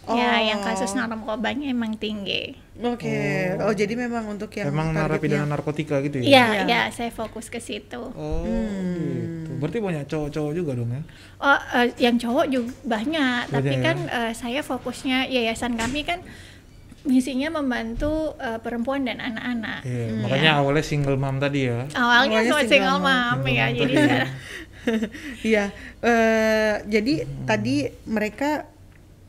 Oh. 0.08 0.16
Ya, 0.16 0.40
yang 0.42 0.60
kasus 0.60 0.92
narkobanya 0.92 1.68
emang 1.68 1.92
tinggi. 1.94 2.56
Oke. 2.78 3.52
Oh. 3.58 3.70
jadi 3.70 3.92
memang 3.92 4.24
untuk 4.26 4.48
yang 4.52 4.70
Emang 4.70 4.90
targetnya- 4.90 5.04
narapidana 5.36 5.46
narkotika 5.46 6.00
gitu 6.00 6.18
ya? 6.18 6.24
Iya, 6.24 6.44
Iya. 6.48 6.62
ya, 6.64 6.80
saya 6.88 7.10
fokus 7.10 7.46
ke 7.46 7.58
situ. 7.58 8.00
Oh, 8.08 8.46
gitu. 8.46 9.52
Berarti 9.58 9.78
banyak 9.78 10.04
cowok-cowok 10.06 10.52
juga 10.54 10.72
dong 10.72 10.90
ya? 10.90 11.02
Oh, 11.38 11.58
eh, 11.76 11.92
yang 11.98 12.16
cowok 12.16 12.46
juga 12.46 12.72
banyak, 12.88 13.40
tapi 13.48 13.68
Banyak 13.68 13.76
ya? 13.76 13.84
kan 13.84 13.98
eh, 14.08 14.32
saya 14.32 14.60
fokusnya 14.60 15.26
yayasan 15.26 15.74
kami 15.74 16.02
kan 16.02 16.24
misinya 17.04 17.52
membantu 17.52 18.32
eh, 18.38 18.56
perempuan 18.58 19.04
dan 19.04 19.18
anak-anak. 19.18 19.82
Iya, 19.82 20.06
makanya 20.18 20.50
awalnya 20.56 20.82
single 20.82 21.16
mom 21.16 21.36
tadi 21.36 21.66
ya. 21.66 21.84
Awalnya 21.90 22.00
Awalnya 22.38 22.40
single 22.56 22.68
single 22.68 22.98
mom. 22.98 23.04
mom 23.04 23.38
Single 23.38 23.52
ya, 23.52 23.66
mom 23.66 23.76
jadi 23.76 23.94
Iya, 25.44 25.64
eh, 26.00 26.74
jadi 26.86 27.14
tadi 27.44 27.76
mereka 28.04 28.64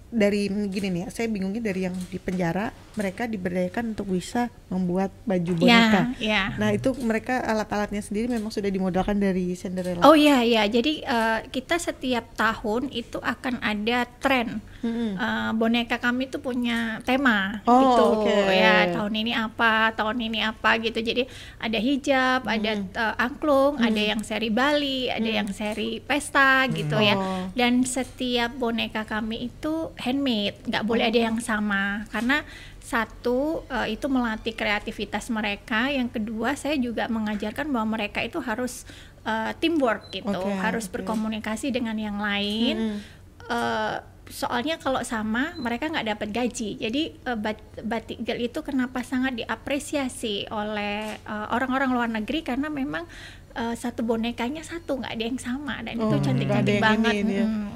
dari 0.09 0.49
gini 0.49 0.89
nih, 0.89 1.01
ya, 1.05 1.09
saya 1.13 1.27
bingungnya 1.29 1.61
dari 1.61 1.85
yang 1.85 1.93
di 1.93 2.17
penjara 2.17 2.73
mereka 2.97 3.29
diberdayakan 3.29 3.93
untuk 3.93 4.09
bisa 4.09 4.49
membuat 4.67 5.13
baju 5.23 5.51
boneka. 5.53 6.17
ya, 6.17 6.25
ya. 6.25 6.43
Nah 6.57 6.73
itu 6.73 6.91
mereka 6.99 7.45
alat-alatnya 7.45 8.01
sendiri 8.01 8.25
memang 8.25 8.49
sudah 8.49 8.67
dimodalkan 8.73 9.21
dari 9.21 9.53
Cinderella. 9.53 10.03
Oh 10.03 10.17
iya 10.17 10.41
iya, 10.41 10.65
jadi 10.65 10.93
eh, 11.05 11.39
kita 11.53 11.77
setiap 11.77 12.33
tahun 12.33 12.89
itu 12.89 13.21
akan 13.21 13.61
ada 13.61 14.09
tren. 14.17 14.61
Mm-mm. 14.79 15.11
Eh, 15.15 15.51
boneka 15.53 15.99
kami 15.99 16.27
tuh 16.27 16.39
punya 16.39 17.03
tema 17.03 17.59
Oh, 17.67 17.79
gitu. 17.83 18.03
oke. 18.23 18.35
ya 18.47 18.87
tahun 18.89 19.13
ini 19.13 19.31
apa 19.33 19.91
tahun 19.91 20.17
ini 20.19 20.39
apa 20.39 20.79
gitu. 20.79 20.99
Jadi 20.99 21.27
ada 21.59 21.75
hijab 21.75 22.47
ada 22.47 22.71
eh, 22.79 23.15
angklung 23.19 23.75
ada 23.77 23.99
yang 23.99 24.23
seri 24.23 24.47
Bali 24.47 25.11
ada 25.11 25.27
yang 25.27 25.51
seri 25.51 25.99
pesta 25.99 26.63
gitu 26.71 26.95
ya. 26.95 27.15
Oh. 27.19 27.51
dan 27.51 27.83
setiap 27.83 28.55
boneka 28.55 29.03
kami 29.03 29.51
itu 29.51 29.91
handmade 29.99 30.55
nggak 30.63 30.83
boleh 30.83 31.11
ada 31.11 31.19
yang 31.27 31.37
sama. 31.43 32.07
Karena 32.07 32.41
satu 32.79 33.61
eh, 33.69 33.93
itu 33.93 34.07
melatih 34.07 34.55
kreativitas 34.55 35.29
mereka. 35.29 35.91
Yang 35.91 36.17
kedua 36.17 36.55
saya 36.55 36.73
juga 36.73 37.05
mengajarkan 37.05 37.69
bahwa 37.69 37.99
mereka 37.99 38.23
itu 38.23 38.41
harus 38.41 38.87
eh, 39.27 39.51
teamwork 39.59 40.09
gitu. 40.09 40.25
Oke, 40.31 40.55
harus 40.57 40.87
oke. 40.87 40.97
berkomunikasi 40.97 41.69
dengan 41.69 41.99
yang 41.99 42.17
lain. 42.17 43.03
Eh, 43.49 43.95
soalnya 44.29 44.77
kalau 44.77 45.01
sama 45.01 45.57
mereka 45.57 45.89
nggak 45.89 46.07
dapat 46.15 46.29
gaji. 46.29 46.77
Jadi 46.77 47.03
eh, 47.17 47.37
bat- 47.37 47.81
batik 47.81 48.21
girl 48.21 48.39
itu 48.39 48.61
kenapa 48.61 49.01
sangat 49.01 49.41
diapresiasi 49.41 50.47
oleh 50.53 51.17
eh, 51.17 51.47
orang-orang 51.51 51.89
luar 51.91 52.09
negeri? 52.13 52.45
Karena 52.45 52.69
memang 52.69 53.09
eh, 53.51 53.75
satu 53.75 54.01
bonekanya 54.01 54.61
satu 54.61 54.97
nggak 54.97 55.11
ada 55.11 55.23
yang 55.23 55.37
sama 55.37 55.79
dan 55.79 55.93
itu 55.93 56.03
Oh, 56.03 56.11
ada 56.11 56.21
cantik-cantik 56.21 56.73
yang 56.73 56.83
banget 56.83 57.13
ini 57.17 57.33
ya. 57.33 57.45
Mm. 57.45 57.67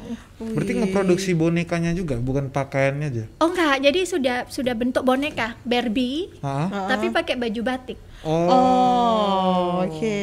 Berarti 0.44 0.72
ngeproduksi 0.76 1.32
bonekanya 1.34 1.92
juga, 1.92 2.16
bukan 2.18 2.48
pakaiannya 2.48 3.08
aja? 3.08 3.24
oh 3.38 3.48
enggak 3.48 3.80
jadi 3.82 4.00
sudah 4.04 4.38
sudah 4.48 4.74
bentuk 4.74 5.02
boneka 5.02 5.56
Barbie 5.64 6.28
Hah? 6.40 6.68
Ah. 6.68 6.88
tapi 6.90 7.10
pakai 7.10 7.36
baju 7.36 7.62
batik 7.64 8.00
Oh, 8.24 8.48
Oh, 8.48 9.84
oke, 9.84 10.20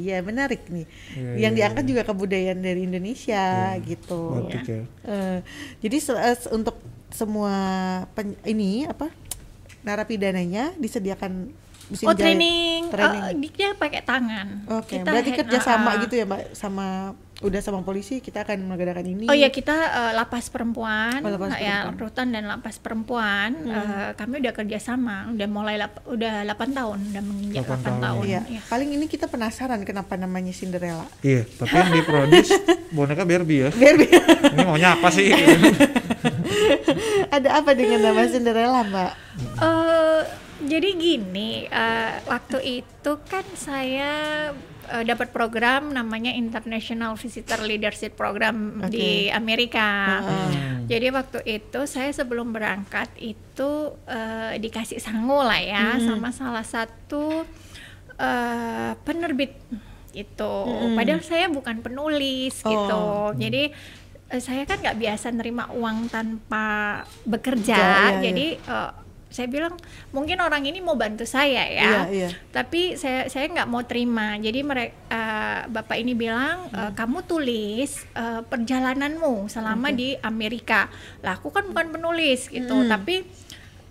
ya 0.00 0.24
menarik 0.24 0.64
nih. 0.66 0.88
Iya, 1.12 1.28
yang 1.38 1.52
iya, 1.52 1.58
diangkat 1.60 1.84
juga 1.84 2.02
kebudayaan 2.02 2.56
dari 2.58 2.88
Indonesia 2.88 3.44
gitu. 3.82 4.48
batik 4.48 4.64
ya. 4.64 4.82
Eh, 5.04 5.38
jadi 5.78 5.96
se- 5.98 6.16
se- 6.38 6.48
untuk 6.48 6.80
semua 7.10 7.52
pen- 8.12 8.40
ini 8.44 8.84
apa 8.84 9.12
narapidananya 9.82 10.72
disediakan 10.76 11.52
mesin 11.88 12.04
oh 12.04 12.10
jahit. 12.10 12.20
training, 12.22 12.80
Training. 12.88 13.22
Eh, 13.38 13.50
dia 13.50 13.70
pakai 13.74 14.00
tangan 14.02 14.46
Oke, 14.74 14.96
Kita 14.96 15.06
berarti 15.06 15.30
hand- 15.30 15.40
kerja 15.42 15.58
sama 15.58 15.84
ah, 15.86 15.90
ah. 15.90 16.00
gitu 16.00 16.14
ya, 16.14 16.24
Mbak, 16.24 16.40
sama 16.52 16.86
udah 17.38 17.60
sama 17.60 17.80
polisi 17.80 18.18
kita 18.18 18.42
akan 18.42 18.66
mengadakan 18.66 19.06
ini. 19.06 19.24
Oh 19.24 19.32
ya 19.32 19.46
kita 19.48 19.70
eh, 19.70 20.12
lapas 20.12 20.48
perempuan, 20.48 21.20
Oh, 21.20 21.30
lapas 21.30 21.54
ya 21.56 21.86
perempuan. 21.86 21.94
rutan 22.02 22.26
dan 22.28 22.44
lapas 22.44 22.76
perempuan, 22.76 23.48
eh, 23.62 24.10
kami 24.12 24.34
udah 24.38 24.52
kerjasama, 24.52 25.16
udah 25.30 25.46
mulai 25.46 25.78
lap- 25.78 26.02
udah 26.04 26.42
8 26.44 26.50
tahun, 26.72 26.98
udah 27.08 27.22
menginjak 27.22 27.62
8 27.62 27.70
8, 27.70 27.78
tahun. 27.80 28.00
tahun. 28.02 28.24
Iya. 28.24 28.40
ya. 28.48 28.60
Paling 28.66 28.90
ini 28.90 29.06
kita 29.06 29.26
penasaran 29.26 29.80
kenapa 29.82 30.14
namanya 30.14 30.50
Cinderella. 30.50 31.06
Iya, 31.20 31.46
tapi 31.46 31.72
yang 31.72 31.90
diproduce 31.94 32.50
boneka 32.96 33.22
Barbie 33.22 33.60
ya. 33.60 33.70
Biar 33.70 33.94
Ini 33.96 34.62
maunya 34.62 34.92
apa 34.92 35.08
sih? 35.08 35.30
ada 37.30 37.48
apa 37.54 37.70
dengan 37.72 38.00
nama 38.02 38.26
Cinderella, 38.26 38.82
Mbak? 38.82 39.12
Eh, 39.58 40.20
jadi 40.58 40.88
gini, 40.94 41.64
eh, 41.64 42.12
waktu 42.26 42.82
itu 42.82 43.12
kan 43.30 43.46
saya 43.54 44.10
eh, 44.88 45.04
dapat 45.06 45.30
program 45.30 45.94
namanya 45.94 46.34
International 46.34 47.14
Visitor 47.14 47.62
Leadership 47.62 48.18
Program 48.18 48.82
Oke. 48.82 48.90
di 48.90 49.30
Amerika. 49.30 50.18
Hmm. 50.18 50.88
Jadi 50.88 51.12
waktu 51.12 51.40
itu 51.44 51.80
saya 51.84 52.10
sebelum 52.10 52.50
berangkat 52.50 53.12
itu 53.20 53.70
eh, 54.08 54.58
dikasih 54.58 54.98
sangu 54.98 55.44
lah 55.44 55.60
ya 55.60 56.00
sama 56.00 56.32
salah 56.32 56.64
satu 56.64 57.44
eh, 58.16 58.92
penerbit 59.04 59.54
itu. 60.16 60.54
Padahal 60.96 61.22
saya 61.22 61.46
bukan 61.52 61.84
penulis 61.84 62.64
Oh. 62.64 62.72
gitu. 62.72 63.04
Jadi 63.38 63.62
eh, 64.32 64.40
saya 64.42 64.64
kan 64.64 64.80
nggak 64.80 64.98
biasa 64.98 65.30
nerima 65.30 65.68
uang 65.70 66.08
tanpa 66.08 66.66
bekerja. 67.22 67.76
Ya, 67.76 67.86
ya, 67.86 67.94
ya. 67.94 68.20
jadi 68.24 68.46
eh, 68.58 68.92
saya 69.28 69.44
bilang 69.46 69.76
mungkin 70.08 70.38
orang 70.38 70.64
ini 70.64 70.80
mau 70.80 70.94
bantu 70.94 71.22
saya 71.22 71.62
Iya, 71.62 71.84
ya 71.84 72.00
iya. 72.08 72.28
tapi 72.48 72.96
saya 72.96 73.28
saya 73.28 73.44
nggak 73.46 73.68
mau 73.68 73.82
terima 73.82 74.34
jadi 74.36 74.60
mereka 74.62 74.96
bapak 75.68 75.96
ini 75.96 76.12
bilang 76.12 76.68
Hmm. 76.68 76.80
"Eh, 76.80 76.92
kamu 76.94 77.18
tulis 77.24 77.90
eh, 78.10 78.40
perjalananmu 78.42 79.46
selama 79.46 79.88
di 79.90 80.16
Amerika 80.18 80.88
lah 81.20 81.36
aku 81.36 81.48
kan 81.50 81.64
bukan 81.66 81.88
penulis 81.90 82.48
gitu 82.48 82.72
Hmm. 82.74 82.88
tapi 82.88 83.24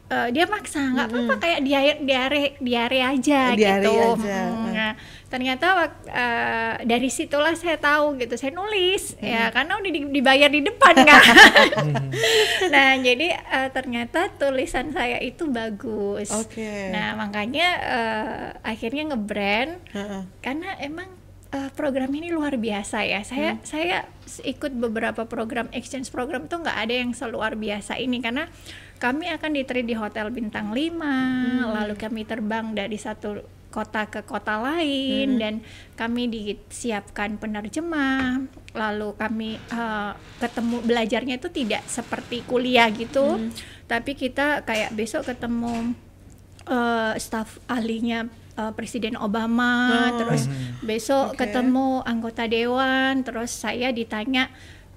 eh, 0.07 0.27
dia 0.31 0.45
maksa 0.45 0.79
nggak 0.87 1.07
apa-apa 1.07 1.33
kayak 1.37 1.59
diare 1.61 1.93
diare 1.99 2.43
diare 2.57 2.99
aja 3.01 3.41
Diare 3.51 3.83
gitu 3.83 3.91
aja. 4.17 4.39
Hmm, 4.47 4.71
nah, 4.71 4.91
ternyata 5.27 5.67
eh, 6.05 6.73
dari 6.83 7.09
situlah 7.09 7.51
saya 7.53 7.75
tahu 7.75 8.15
gitu 8.15 8.33
saya 8.33 8.51
nulis 8.51 9.15
Hmm. 9.15 9.27
ya 9.27 9.43
karena 9.49 9.75
udah 9.75 9.91
di- 9.91 10.11
dibayar 10.13 10.47
di 10.47 10.61
depan 10.61 10.95
kan 10.95 11.23
nah 12.73 12.95
jadi 12.97 13.27
eh, 13.35 13.69
ternyata 13.69 14.31
tulisan 14.33 14.89
saya 14.89 15.19
itu 15.19 15.47
bagus 15.47 16.31
Oke. 16.31 16.91
nah 16.91 17.13
makanya 17.13 17.67
eh, 17.77 18.45
akhirnya 18.63 19.11
ngebrand 19.11 19.79
Heeh. 19.91 20.21
karena 20.39 20.75
emang 20.79 21.09
eh, 21.49 21.69
program 21.73 22.11
ini 22.11 22.27
luar 22.27 22.55
biasa 22.55 23.03
ya 23.03 23.23
saya 23.23 23.55
Hmm. 23.55 23.63
saya 23.63 23.97
ikut 24.43 24.75
beberapa 24.75 25.23
program 25.23 25.71
exchange 25.71 26.11
program 26.11 26.45
tuh 26.45 26.59
nggak 26.59 26.77
ada 26.77 26.93
yang 26.93 27.11
seluar 27.11 27.55
biasa 27.55 27.95
ini 27.95 28.19
karena 28.19 28.51
kami 28.97 29.29
akan 29.29 29.53
ditreat 29.53 29.85
di 29.85 29.93
hotel 29.93 30.27
bintang 30.29 30.71
5 30.71 30.99
Hmm. 30.99 31.71
lalu 31.71 31.93
kami 31.95 32.21
terbang 32.23 32.73
dari 32.73 32.97
satu 32.97 33.39
kota 33.67 34.07
ke 34.07 34.23
kota 34.23 34.57
Hmm. 34.57 34.65
lain 34.65 35.29
dan 35.37 35.53
kami 35.93 36.27
disiapkan 36.27 37.35
penerjemah 37.37 38.43
lalu 38.73 39.13
kami 39.13 39.49
eh, 39.57 40.11
ketemu 40.37 40.75
belajarnya 40.81 41.35
itu 41.37 41.49
tidak 41.49 41.83
seperti 41.85 42.43
kuliah 42.43 42.89
gitu 42.89 43.37
Hmm. 43.37 43.51
tapi 43.85 44.13
kita 44.13 44.63
kayak 44.63 44.91
besok 44.91 45.27
ketemu 45.27 45.93
eh, 46.65 47.13
staf 47.17 47.63
ahlinya 47.65 48.27
eh, 48.57 48.71
Presiden 48.73 49.15
Obama, 49.15 49.73
Oh. 49.87 50.17
terus 50.17 50.49
besok 50.81 51.31
Oke. 51.31 51.45
ketemu 51.45 52.01
anggota 52.03 52.43
dewan, 52.43 53.21
terus 53.21 53.53
saya 53.53 53.89
ditanya, 53.89 54.49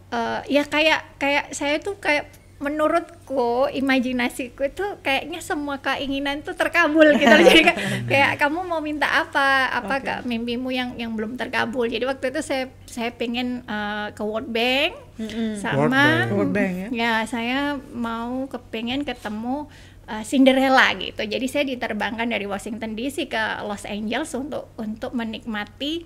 eh, 0.08 0.40
ya 0.48 0.64
kayak 0.64 1.16
kayak 1.16 1.52
saya 1.52 1.76
tuh 1.76 1.96
kayak 1.96 2.26
menurutku 2.60 3.72
imajinasiku 3.72 4.62
itu 4.62 4.84
kayaknya 5.00 5.40
semua 5.40 5.78
keinginan 5.78 6.40
tuh 6.40 6.52
terkabul 6.52 7.08
gitu 7.14 7.24
loh. 7.26 7.40
jadi 7.48 7.62
kayak, 7.66 7.78
kayak 8.04 8.32
kamu 8.36 8.58
mau 8.62 8.78
minta 8.78 9.08
apa 9.08 9.68
apa 9.70 9.94
Oke. 9.96 10.06
Kak, 10.06 10.20
mimpimu 10.24 10.68
yang 10.68 10.92
yang 10.94 11.12
belum 11.12 11.34
terkabul 11.34 11.86
jadi 11.86 12.04
waktu 12.04 12.28
itu 12.28 12.40
saya 12.40 12.68
saya 12.84 13.10
pengen 13.10 13.64
eh, 13.64 14.12
ke 14.12 14.20
World 14.20 14.48
Bank 14.48 14.92
Mm-mm. 15.16 15.56
sama 15.56 15.88
Bank. 15.88 16.26
World 16.30 16.52
Bank 16.52 16.72
ya. 16.74 16.88
ya 16.90 17.12
saya 17.24 17.58
mau 17.90 18.44
kepengen 18.46 19.04
ketemu 19.04 19.64
uh, 20.10 20.24
Cinderella 20.26 20.90
gitu 20.98 21.22
jadi 21.22 21.46
saya 21.46 21.64
diterbangkan 21.70 22.26
dari 22.26 22.44
Washington 22.44 22.98
DC 22.98 23.30
ke 23.30 23.42
Los 23.64 23.86
Angeles 23.86 24.34
untuk 24.34 24.74
untuk 24.74 25.14
menikmati 25.14 26.02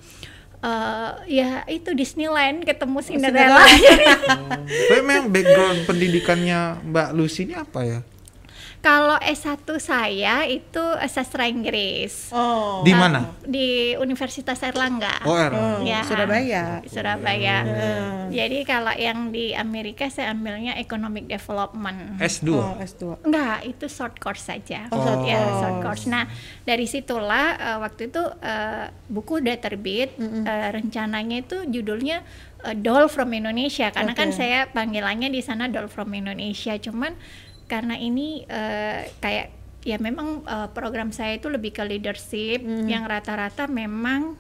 eh, 0.65 1.13
ya 1.29 1.65
itu 1.69 1.93
Disneyland 1.93 2.65
ketemu 2.65 2.97
Oh, 3.01 3.05
Cinderella. 3.05 3.65
Tapi 4.89 5.03
memang 5.05 5.29
background 5.29 5.85
pendidikannya 5.85 6.81
Mbak 6.89 7.09
Lucy 7.13 7.45
ini 7.45 7.55
apa 7.57 7.81
ya? 7.85 8.01
Kalau 8.85 9.17
S1 9.17 9.65
saya 9.81 10.45
itu 10.45 10.85
sastra 11.09 11.49
Inggris. 11.49 12.29
Oh. 12.37 12.85
Di 12.85 12.93
mana? 12.93 13.33
Di 13.41 13.97
Universitas 13.97 14.61
Erlangga. 14.61 15.25
Oh, 15.25 15.41
era. 15.41 15.81
Ya, 15.81 16.05
Surabaya. 16.05 16.85
di 16.85 16.93
Surabaya. 16.93 17.57
Jadi 18.29 18.59
kalau 18.69 18.93
yang 18.93 19.33
di 19.33 19.57
Amerika 19.57 20.13
saya 20.13 20.37
ambilnya 20.37 20.77
Economic 20.77 21.25
Development. 21.25 22.21
S2. 22.21 22.49
Oh, 22.53 22.77
S2. 22.77 23.25
Enggak, 23.25 23.65
itu 23.65 23.89
short 23.89 24.21
course 24.21 24.53
saja. 24.53 24.93
Oh, 24.93 25.01
short 25.01 25.25
ya, 25.25 25.41
course. 25.41 25.57
short 25.65 25.77
course. 25.81 26.05
Nah, 26.05 26.29
dari 26.69 26.85
situlah 26.85 27.57
eh, 27.57 27.79
waktu 27.81 28.13
itu 28.13 28.21
eh, 28.45 28.93
buku 29.09 29.41
udah 29.41 29.57
terbit. 29.65 30.13
Eh, 30.21 30.69
rencananya 30.77 31.41
itu 31.41 31.65
judulnya 31.65 32.21
Doll 32.65 33.13
from 33.13 33.37
Indonesia 33.37 33.93
karena 33.93 34.17
kan 34.17 34.33
Oke. 34.33 34.41
saya 34.41 34.65
panggilannya 34.73 35.29
di 35.29 35.45
sana 35.45 35.69
Doll 35.69 35.93
from 35.93 36.17
Indonesia. 36.17 36.73
Cuman 36.81 37.13
karena 37.65 37.95
ini 37.95 38.45
eh, 38.45 39.09
kayak 39.19 39.47
ya 39.83 39.97
memang 39.99 40.43
eh, 40.43 40.69
program 40.71 41.11
saya 41.11 41.35
itu 41.35 41.47
lebih 41.47 41.71
ke 41.71 41.83
leadership 41.83 42.61
yang 42.85 43.05
rata-rata 43.05 43.65
memang 43.67 44.37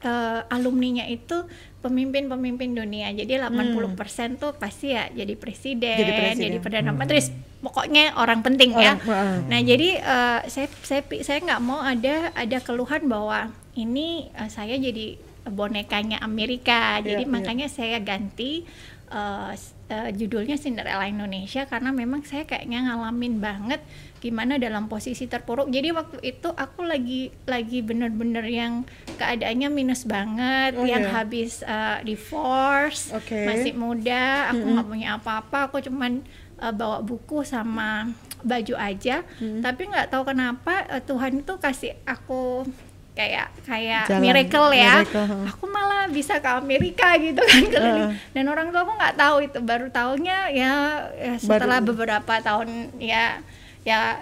eh, 0.00 0.40
alumninya 0.48 1.04
itu 1.04 1.46
pemimpin-pemimpin 1.82 2.72
dunia. 2.72 3.10
Jadi 3.10 3.38
80% 3.38 4.38
tuh 4.38 4.54
pasti 4.54 4.94
ya 4.94 5.06
jadi 5.08 5.34
presiden, 5.34 5.96
Jadi 5.96 6.12
presiden. 6.12 6.42
jadi 6.44 6.58
perdana 6.58 6.90
menteri, 6.92 7.18
pokoknya 7.58 8.14
orang 8.14 8.40
penting 8.40 8.70
ya. 8.72 8.94
Orang- 8.94 9.02
heeh. 9.02 9.36
Nah, 9.46 9.60
jadi 9.60 9.88
eh, 9.98 10.40
saya 10.46 10.68
saya 10.80 11.02
saya 11.20 11.38
nggak 11.42 11.60
mau 11.60 11.82
ada 11.82 12.30
ada 12.32 12.58
keluhan 12.58 13.06
bahwa 13.06 13.50
ini 13.74 14.30
eh, 14.32 14.46
saya 14.46 14.78
jadi 14.78 15.18
bonekanya 15.44 16.22
Amerika. 16.22 17.02
Jadi 17.02 17.26
Iya, 17.26 17.26
iya. 17.26 17.34
makanya 17.34 17.66
saya 17.66 17.98
ganti 17.98 18.62
eh, 19.08 19.52
eh, 19.92 20.10
judulnya 20.16 20.56
Cinderella 20.56 21.04
Indonesia 21.04 21.68
karena 21.68 21.92
memang 21.92 22.24
saya 22.24 22.48
kayaknya 22.48 22.88
ngalamin 22.88 23.36
banget 23.38 23.84
gimana 24.24 24.56
dalam 24.56 24.88
posisi 24.88 25.28
terpuruk. 25.28 25.68
Jadi 25.68 25.92
waktu 25.92 26.18
itu 26.24 26.48
aku 26.48 26.86
lagi 26.88 27.28
lagi 27.44 27.84
bener-bener 27.84 28.46
yang 28.48 28.88
keadaannya 29.20 29.68
minus 29.68 30.08
banget, 30.08 30.72
Oh, 30.80 30.88
yang 30.88 31.04
iya. 31.04 31.12
habis 31.12 31.60
eh, 31.60 31.98
divorce, 32.02 33.12
Oke. 33.12 33.44
masih 33.44 33.76
muda, 33.76 34.48
aku 34.56 34.64
nggak 34.64 34.88
punya 34.88 35.08
apa-apa, 35.20 35.68
aku 35.68 35.84
cuman 35.84 36.24
uh, 36.62 36.70
bawa 36.72 37.02
buku 37.02 37.42
sama 37.42 38.08
baju 38.42 38.74
aja, 38.78 39.26
tapi 39.38 39.86
nggak 39.90 40.10
tahu 40.10 40.26
kenapa 40.26 40.86
uh, 40.90 41.02
Tuhan 41.02 41.42
itu 41.42 41.54
kasih 41.58 41.94
aku 42.06 42.66
kayak 43.12 43.52
kayak 43.68 44.08
Jalan, 44.08 44.22
miracle 44.24 44.68
ya, 44.72 45.04
miracle, 45.04 45.44
aku 45.44 45.64
malah 45.68 46.08
bisa 46.08 46.40
ke 46.40 46.48
Amerika 46.48 47.12
gitu 47.20 47.44
kan 47.44 47.64
Uh. 47.72 48.10
dan 48.32 48.44
orang 48.48 48.72
tua 48.72 48.88
aku 48.88 48.92
nggak 48.96 49.16
tahu 49.20 49.36
itu, 49.44 49.58
baru 49.60 49.92
tahunya 49.92 50.38
ya, 50.56 50.72
ya 51.12 51.34
setelah 51.36 51.84
beberapa 51.84 52.40
tahun 52.40 52.88
ya 52.96 53.44
ya 53.84 54.16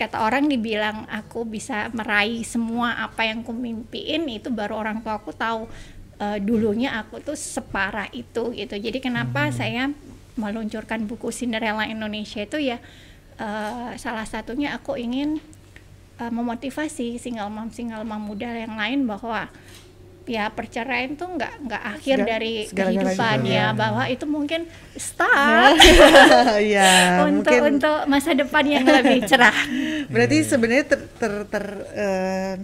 kata 0.00 0.16
orang 0.24 0.48
dibilang 0.48 1.04
aku 1.12 1.44
bisa 1.44 1.92
meraih 1.92 2.40
semua 2.40 2.96
apa 3.04 3.28
yang 3.28 3.44
ku 3.44 3.52
mimpiin 3.52 4.24
itu 4.32 4.48
baru 4.48 4.80
orang 4.80 5.04
tua 5.04 5.20
aku 5.20 5.34
tahu 5.36 5.68
eh, 6.16 6.38
dulunya 6.40 6.96
aku 6.96 7.20
tuh 7.20 7.36
separah 7.36 8.08
itu 8.16 8.56
gitu. 8.56 8.74
Jadi 8.80 8.96
kenapa 9.02 9.52
saya 9.52 9.92
meluncurkan 10.40 11.04
buku 11.04 11.28
Cinderella 11.28 11.84
Indonesia 11.84 12.40
itu 12.40 12.56
ya 12.56 12.80
eh, 13.36 13.90
salah 14.00 14.24
satunya 14.24 14.72
aku 14.72 14.96
ingin 14.96 15.36
eh, 16.20 16.30
memotivasi 16.30 17.16
single 17.16 17.48
mom 17.48 17.68
single 17.68 18.04
mom 18.04 18.20
muda 18.22 18.46
yang 18.46 18.76
lain 18.76 19.04
bahwa 19.04 19.48
ya 20.28 20.46
perceraian 20.46 21.18
tuh 21.18 21.26
nggak 21.26 21.52
nggak 21.66 21.82
akhir 21.90 22.16
Sega- 22.22 22.28
dari 22.28 22.54
kehidupan 22.70 23.38
ya 23.42 23.74
bahwa 23.74 24.06
itu 24.06 24.22
mungkin 24.24 24.62
start 24.94 25.74
Iya, 26.70 27.24
untuk 27.26 27.50
mungkin 27.50 27.60
untuk 27.74 27.98
masa 28.06 28.30
depan 28.32 28.62
yang 28.62 28.84
lebih 28.86 29.26
cerah. 29.26 29.56
berarti 30.06 30.36
sebenarnya 30.44 30.84
ter, 30.86 31.00
ter, 31.18 31.32
ter- 31.48 31.86
eh, 31.96 32.54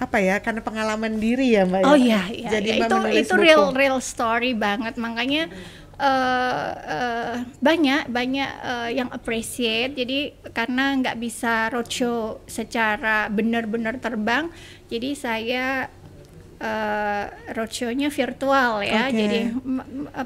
apa 0.00 0.16
ya? 0.16 0.40
Karena 0.40 0.64
pengalaman 0.64 1.20
diri 1.20 1.52
ya, 1.52 1.68
Mbak. 1.68 1.80
ya? 1.84 1.86
Oh 1.86 1.92
iya, 1.92 2.22
iya, 2.32 2.48
Jadi. 2.56 2.80
Mbak 2.80 2.88
itu 2.88 2.96
itu 3.20 3.34
buku. 3.36 3.44
real 3.44 3.64
real 3.70 3.98
story 4.00 4.56
banget. 4.56 4.96
Makanya 4.96 5.52
eh, 6.00 6.70
eh, 6.88 7.34
banyak 7.60 8.08
banyak 8.08 8.50
eh, 8.64 8.90
yang 8.96 9.12
appreciate. 9.12 9.92
Jadi 9.94 10.32
karena 10.56 10.96
nggak 10.96 11.16
bisa 11.20 11.68
roadshow 11.68 12.40
secara 12.48 13.28
benar-benar 13.28 14.00
terbang, 14.00 14.48
jadi 14.88 15.10
saya 15.12 15.64
eh, 16.56 17.24
roadshow-nya 17.52 18.08
virtual 18.08 18.80
ya. 18.80 19.12
Oke. 19.12 19.16
Jadi 19.20 19.40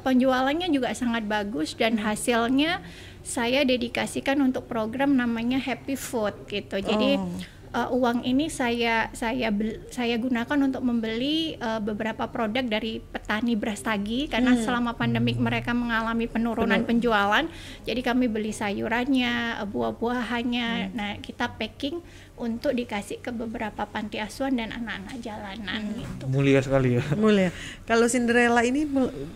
penjualannya 0.01 0.71
juga 0.71 0.95
sangat 0.95 1.27
bagus 1.27 1.75
dan 1.75 1.99
hasilnya 1.99 2.79
saya 3.25 3.65
dedikasikan 3.65 4.37
untuk 4.45 4.69
program 4.69 5.17
namanya 5.17 5.59
Happy 5.59 5.97
Food 5.99 6.47
gitu. 6.47 6.79
Jadi 6.79 7.17
Oh. 7.19 7.53
Uh, 7.75 7.91
uang 7.91 8.23
ini 8.23 8.47
saya 8.47 9.11
saya 9.11 9.51
bel- 9.51 9.83
saya 9.91 10.15
gunakan 10.15 10.59
untuk 10.63 10.81
membeli 10.81 11.59
uh, 11.59 11.83
beberapa 11.83 12.25
produk 12.27 12.63
dari 12.63 13.03
petani 13.03 13.53
beras 13.53 13.83
tagi 13.83 14.31
karena 14.31 14.55
selama 14.57 14.95
pandemik 14.95 15.37
mereka 15.37 15.75
mengalami 15.75 16.25
penurunan 16.25 16.81
penjualan. 16.81 17.45
Jadi 17.83 18.01
kami 18.01 18.31
beli 18.31 18.55
sayurannya, 18.55 19.59
buah-buahannya. 19.67 20.69
Nah, 20.95 21.11
kita 21.19 21.51
packing 21.51 21.99
untuk 22.35 22.73
dikasih 22.73 23.19
ke 23.19 23.31
beberapa 23.31 23.85
panti 23.85 24.19
asuhan 24.19 24.55
dan 24.55 24.71
anak-anak 24.71 25.19
jalanan 25.21 25.81
gitu. 25.93 26.25
Mulia 26.27 26.63
sekali 26.63 26.99
ya. 26.99 27.05
Mulia. 27.15 27.51
Kalau 27.85 28.07
Cinderella 28.07 28.63
ini 28.63 28.87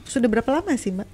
sudah 0.05 0.27
berapa 0.27 0.51
lama 0.53 0.75
sih, 0.75 0.95
Mbak? 0.95 1.09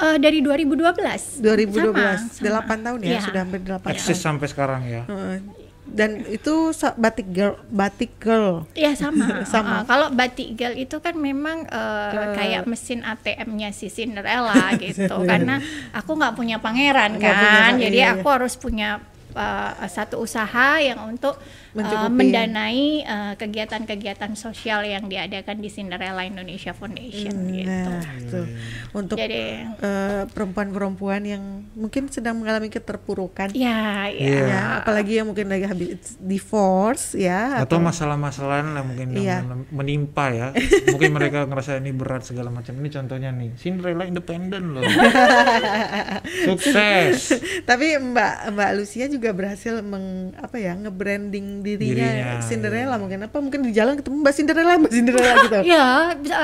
Uh, 0.00 0.16
dari 0.16 0.40
2012. 0.40 1.44
2012. 1.44 1.92
Sama, 1.92 2.64
sama. 2.64 2.72
8 2.72 2.86
tahun 2.88 2.98
ya, 3.04 3.10
Iya. 3.10 3.20
sudah 3.20 3.40
hampir 3.44 3.60
8 3.60 3.92
Eksis 3.92 4.16
tahun. 4.16 4.24
sampai 4.32 4.46
sekarang 4.48 4.82
ya. 4.88 5.02
Heeh. 5.04 5.59
Dan 5.90 6.22
itu 6.30 6.70
batik 6.96 7.28
girl, 7.34 7.58
batik 7.68 8.14
girl. 8.22 8.64
Iya 8.78 8.94
sama. 8.94 9.42
Sama. 9.52 9.82
Uh, 9.82 9.84
kalau 9.84 10.06
batik 10.14 10.54
girl 10.54 10.74
itu 10.78 10.96
kan 11.02 11.18
memang 11.18 11.66
uh, 11.66 12.34
kayak 12.38 12.64
mesin 12.70 13.02
ATM-nya 13.02 13.74
si 13.74 13.90
Cinderella 13.90 14.74
gitu. 14.82 15.14
Karena 15.26 15.58
aku 15.90 16.14
nggak 16.14 16.34
punya 16.38 16.62
pangeran 16.62 17.18
Nggak 17.18 17.34
kan, 17.34 17.72
punya, 17.74 17.82
jadi 17.90 17.98
iya, 17.98 18.10
aku 18.14 18.28
harus 18.30 18.54
punya 18.54 19.02
uh, 19.34 19.72
satu 19.86 20.22
usaha 20.22 20.78
yang 20.78 20.98
untuk 21.06 21.38
uh, 21.76 22.10
mendanai 22.10 23.04
uh, 23.04 23.34
kegiatan-kegiatan 23.36 24.32
sosial 24.34 24.82
yang 24.82 25.06
diadakan 25.06 25.58
di 25.58 25.68
Cinderella 25.68 26.24
Indonesia 26.24 26.74
Foundation 26.74 27.34
gitu. 27.50 27.90
Nah, 27.90 28.02
tuh. 28.26 28.46
Untuk 28.90 29.16
Jadi 29.16 29.62
eh, 29.62 30.22
perempuan-perempuan 30.34 31.22
yang 31.22 31.42
mungkin 31.78 32.10
sedang 32.10 32.42
mengalami 32.42 32.66
keterpurukan. 32.66 33.54
ya, 33.54 34.10
ya. 34.10 34.18
Iya. 34.18 34.42
Ya, 34.50 34.62
apalagi 34.82 35.22
yang 35.22 35.30
mungkin 35.30 35.46
lagi 35.46 35.66
habis 35.66 36.18
divorce 36.18 37.14
ya 37.14 37.62
Atau 37.62 37.78
masalah-masalah 37.78 38.66
lah 38.66 38.82
mungkin 38.82 39.14
Iya. 39.14 39.42
yang 39.46 39.66
menimpa 39.70 40.34
ya. 40.34 40.48
Mungkin 40.90 41.10
mereka 41.14 41.44
ngerasa 41.48 41.78
ini 41.78 41.94
berat 41.94 42.26
segala 42.26 42.50
macam. 42.50 42.74
Ini 42.74 42.88
contohnya 42.90 43.30
nih, 43.30 43.54
Cinderella 43.54 44.04
independen 44.06 44.74
loh. 44.74 44.82
Sukses. 46.46 47.34
Tapi 47.64 47.86
Mbak 48.00 48.34
Mbak 48.54 48.70
Lucia 48.76 49.06
juga 49.06 49.30
berhasil 49.30 49.80
meng 49.82 50.34
apa 50.36 50.56
ya 50.58 50.74
nge-branding 50.76 51.59
dirinya, 51.60 52.08
Dirinya, 52.10 52.42
Cinderella 52.42 52.96
mungkin 52.96 53.24
apa 53.24 53.38
mungkin 53.38 53.60
di 53.64 53.72
jalan 53.72 54.00
ketemu 54.00 54.16
Mbak 54.20 54.34
Cinderella 54.34 54.72
Mbak 54.80 54.92
Cinderella 54.92 55.34
gitu. 55.44 55.58
Ya, 55.72 55.88
bisa, 56.16 56.36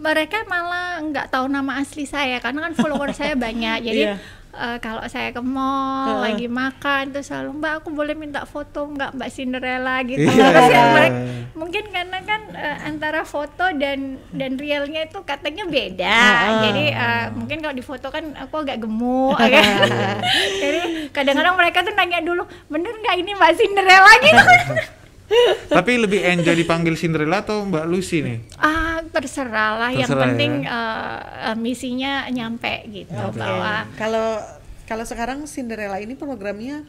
mereka 0.00 0.36
malah 0.48 1.00
nggak 1.04 1.26
tahu 1.28 1.46
nama 1.46 1.78
asli 1.78 2.08
saya 2.08 2.40
karena 2.40 2.68
kan 2.68 2.72
follower 2.74 3.10
saya 3.12 3.36
banyak. 3.36 3.78
Jadi 3.84 4.02
Iya. 4.08 4.16
Eh, 4.52 4.78
kalau 4.78 5.02
saya 5.04 5.30
ke 5.30 5.38
mall 5.38 6.06
Heeh. 6.06 6.20
lagi 6.26 6.46
makan 6.46 7.10
terus 7.10 7.26
selalu 7.26 7.56
Mbak 7.56 7.72
aku 7.76 7.88
boleh 7.90 8.14
minta 8.14 8.42
foto 8.42 8.86
nggak 8.86 9.14
Mbak 9.14 9.30
Cinderella 9.30 9.96
gitu. 10.02 10.24
Iya. 10.24 10.46
Terus 10.46 10.68
ya 10.68 10.82
mereka- 10.90 11.22
mungkin 11.52 11.84
karena 11.88 12.18
kan 12.20 12.40
eh, 12.52 12.78
antara 12.82 13.20
foto 13.22 13.64
dan 13.72 13.98
dan 14.30 14.54
realnya 14.54 15.04
itu 15.04 15.18
katanya 15.22 15.64
beda. 15.64 16.18
Heeh. 16.30 16.60
Jadi 16.62 16.84
eh, 16.90 17.24
mungkin 17.32 17.58
kalau 17.58 17.72
di 17.72 17.82
foto 17.82 18.06
kan 18.08 18.24
aku 18.34 18.54
agak 18.60 18.78
gemuk. 18.78 19.38
agak- 19.44 20.20
Jadi 20.56 20.78
kadang-kadang 21.10 21.54
mereka 21.54 21.78
tuh 21.80 21.92
nanya 21.92 22.18
dulu 22.20 22.42
bener 22.66 22.90
nggak 22.92 23.16
ini 23.16 23.30
Mbak 23.32 23.52
Cinderella 23.54 24.12
gitu. 24.20 24.44
Tapi 25.70 25.92
lebih 25.96 26.20
enjoy 26.20 26.58
dipanggil 26.58 26.98
Cinderella 26.98 27.40
atau 27.40 27.62
Mbak 27.62 27.84
Lucy 27.86 28.20
nih? 28.20 28.38
Ah, 28.58 28.98
terserah 29.06 29.78
lah. 29.78 29.90
Yang 29.94 30.10
Terserah 30.10 30.24
penting 30.26 30.52
ya. 30.66 30.70
eh, 30.70 31.18
eh, 31.50 31.56
misinya 31.56 32.12
nyampe 32.28 32.74
gitu 32.90 33.14
Oke. 33.14 33.38
bahwa 33.38 33.86
Kalau 33.94 34.42
kalau 34.84 35.04
sekarang 35.06 35.46
Cinderella 35.46 36.02
ini 36.02 36.18
programnya 36.18 36.82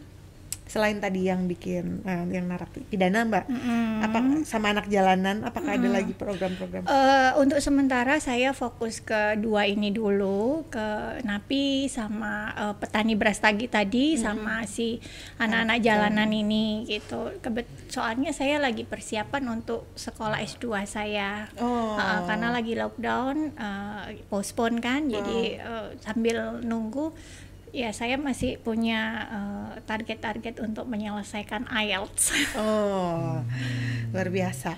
selain 0.71 1.03
tadi 1.03 1.27
yang 1.27 1.51
bikin 1.51 1.99
eh, 2.07 2.23
yang 2.31 2.47
narapidana 2.47 3.27
mbak 3.27 3.45
Mm-mm. 3.51 4.07
apa 4.07 4.17
sama 4.47 4.71
anak 4.71 4.88
jalanan 4.88 5.43
apakah 5.43 5.75
ada 5.75 5.89
lagi 5.91 6.15
program-program 6.15 6.88
Eh, 6.88 7.31
untuk 7.36 7.60
sementara 7.60 8.15
saya 8.23 8.55
fokus 8.55 9.03
ke 9.03 9.36
dua 9.36 9.67
ini 9.67 9.91
dulu 9.91 10.63
ke 10.71 10.88
napi 11.27 11.91
sama 11.91 12.55
eh, 12.55 12.73
petani 12.79 13.19
beras 13.19 13.43
tagi 13.43 13.67
tadi 13.67 14.15
sama 14.15 14.63
si 14.63 14.95
anak-anak 15.38 15.84
jalanan 15.84 16.31
ini 16.31 16.88
gitu. 16.88 17.36
Kebet 17.43 17.67
soalnya 17.91 18.31
saya 18.31 18.57
lagi 18.57 18.88
persiapan 18.88 19.43
untuk 19.51 19.91
sekolah 19.99 20.39
S2 20.39 20.65
saya. 20.88 21.51
oh 21.60 21.99
Eh, 21.99 22.19
karena 22.25 22.47
lagi 22.53 22.73
lockdown, 22.77 23.36
eh, 23.53 24.23
postpone 24.31 24.79
kan, 24.79 25.12
jadi 25.12 25.39
eh, 25.60 25.88
sambil 25.99 26.63
nunggu 26.63 27.12
ya 27.71 27.95
saya 27.95 28.19
masih 28.19 28.60
punya 28.60 29.27
eh, 29.31 29.71
target-target 29.88 30.60
untuk 30.60 30.86
menyelesaikan 30.88 31.67
IELTS. 31.71 32.23
Oh, 32.62 33.39
luar 34.12 34.27
biasa. 34.27 34.75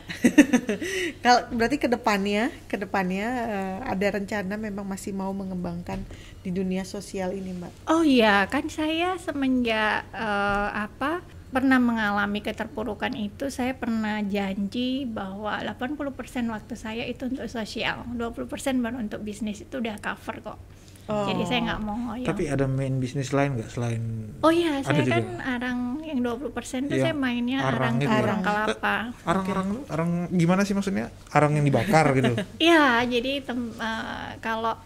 Kalau 1.25 1.49
berarti 1.49 1.82
ke 1.82 1.89
depannya, 1.89 2.53
ke 2.69 2.77
depannya 2.77 3.27
eh, 3.49 3.77
ada 3.89 4.08
rencana 4.13 4.56
memang 4.56 4.86
masih 4.86 5.12
mau 5.12 5.34
mengembangkan 5.34 6.06
di 6.45 6.53
dunia 6.53 6.86
sosial 6.86 7.34
ini, 7.34 7.58
Mbak. 7.58 7.89
Oh 7.89 8.06
iya, 8.06 8.45
kan 8.45 8.69
saya 8.69 9.17
semenjak 9.17 10.06
eh, 10.13 10.69
apa 10.86 11.25
pernah 11.53 11.77
mengalami 11.77 12.41
keterpurukan 12.41 13.13
itu, 13.13 13.47
saya 13.47 13.77
pernah 13.77 14.19
janji 14.19 15.05
bahwa 15.05 15.61
80% 15.61 16.09
waktu 16.49 16.73
saya 16.73 17.05
itu 17.05 17.29
untuk 17.29 17.45
sosial, 17.45 18.01
20% 18.09 18.49
baru 18.81 18.97
untuk 18.97 19.21
bisnis 19.21 19.61
itu 19.61 19.77
udah 19.77 20.01
cover 20.01 20.41
kok. 20.41 20.59
Oh. 21.03 21.27
Jadi 21.27 21.43
saya 21.43 21.59
nggak 21.67 21.81
mau 21.83 21.99
ngoyo. 21.99 22.23
Tapi 22.23 22.47
ada 22.47 22.63
main 22.63 22.95
bisnis 22.95 23.35
lain 23.35 23.59
nggak 23.59 23.69
selain 23.69 24.03
Oh 24.39 24.55
iya, 24.55 24.79
saya 24.79 25.03
juga. 25.03 25.19
kan 25.19 25.25
arang 25.43 25.79
yang 25.99 26.23
20% 26.23 26.47
itu 26.87 26.95
Iya, 26.95 27.11
saya 27.11 27.15
mainnya 27.15 27.59
arang 27.59 27.99
arang 27.99 27.99
itu 27.99 28.07
ya. 28.07 28.39
kelapa. 28.39 28.95
arang-arang 29.27 29.69
arang 29.91 30.11
gimana 30.31 30.63
sih 30.63 30.71
maksudnya? 30.71 31.11
Arang 31.35 31.59
yang 31.59 31.67
dibakar 31.67 32.15
gitu. 32.15 32.39
Iya, 32.63 33.03
jadi 33.03 33.43
tem- 33.43 33.75
eh, 33.75 34.29
kalau 34.39 34.79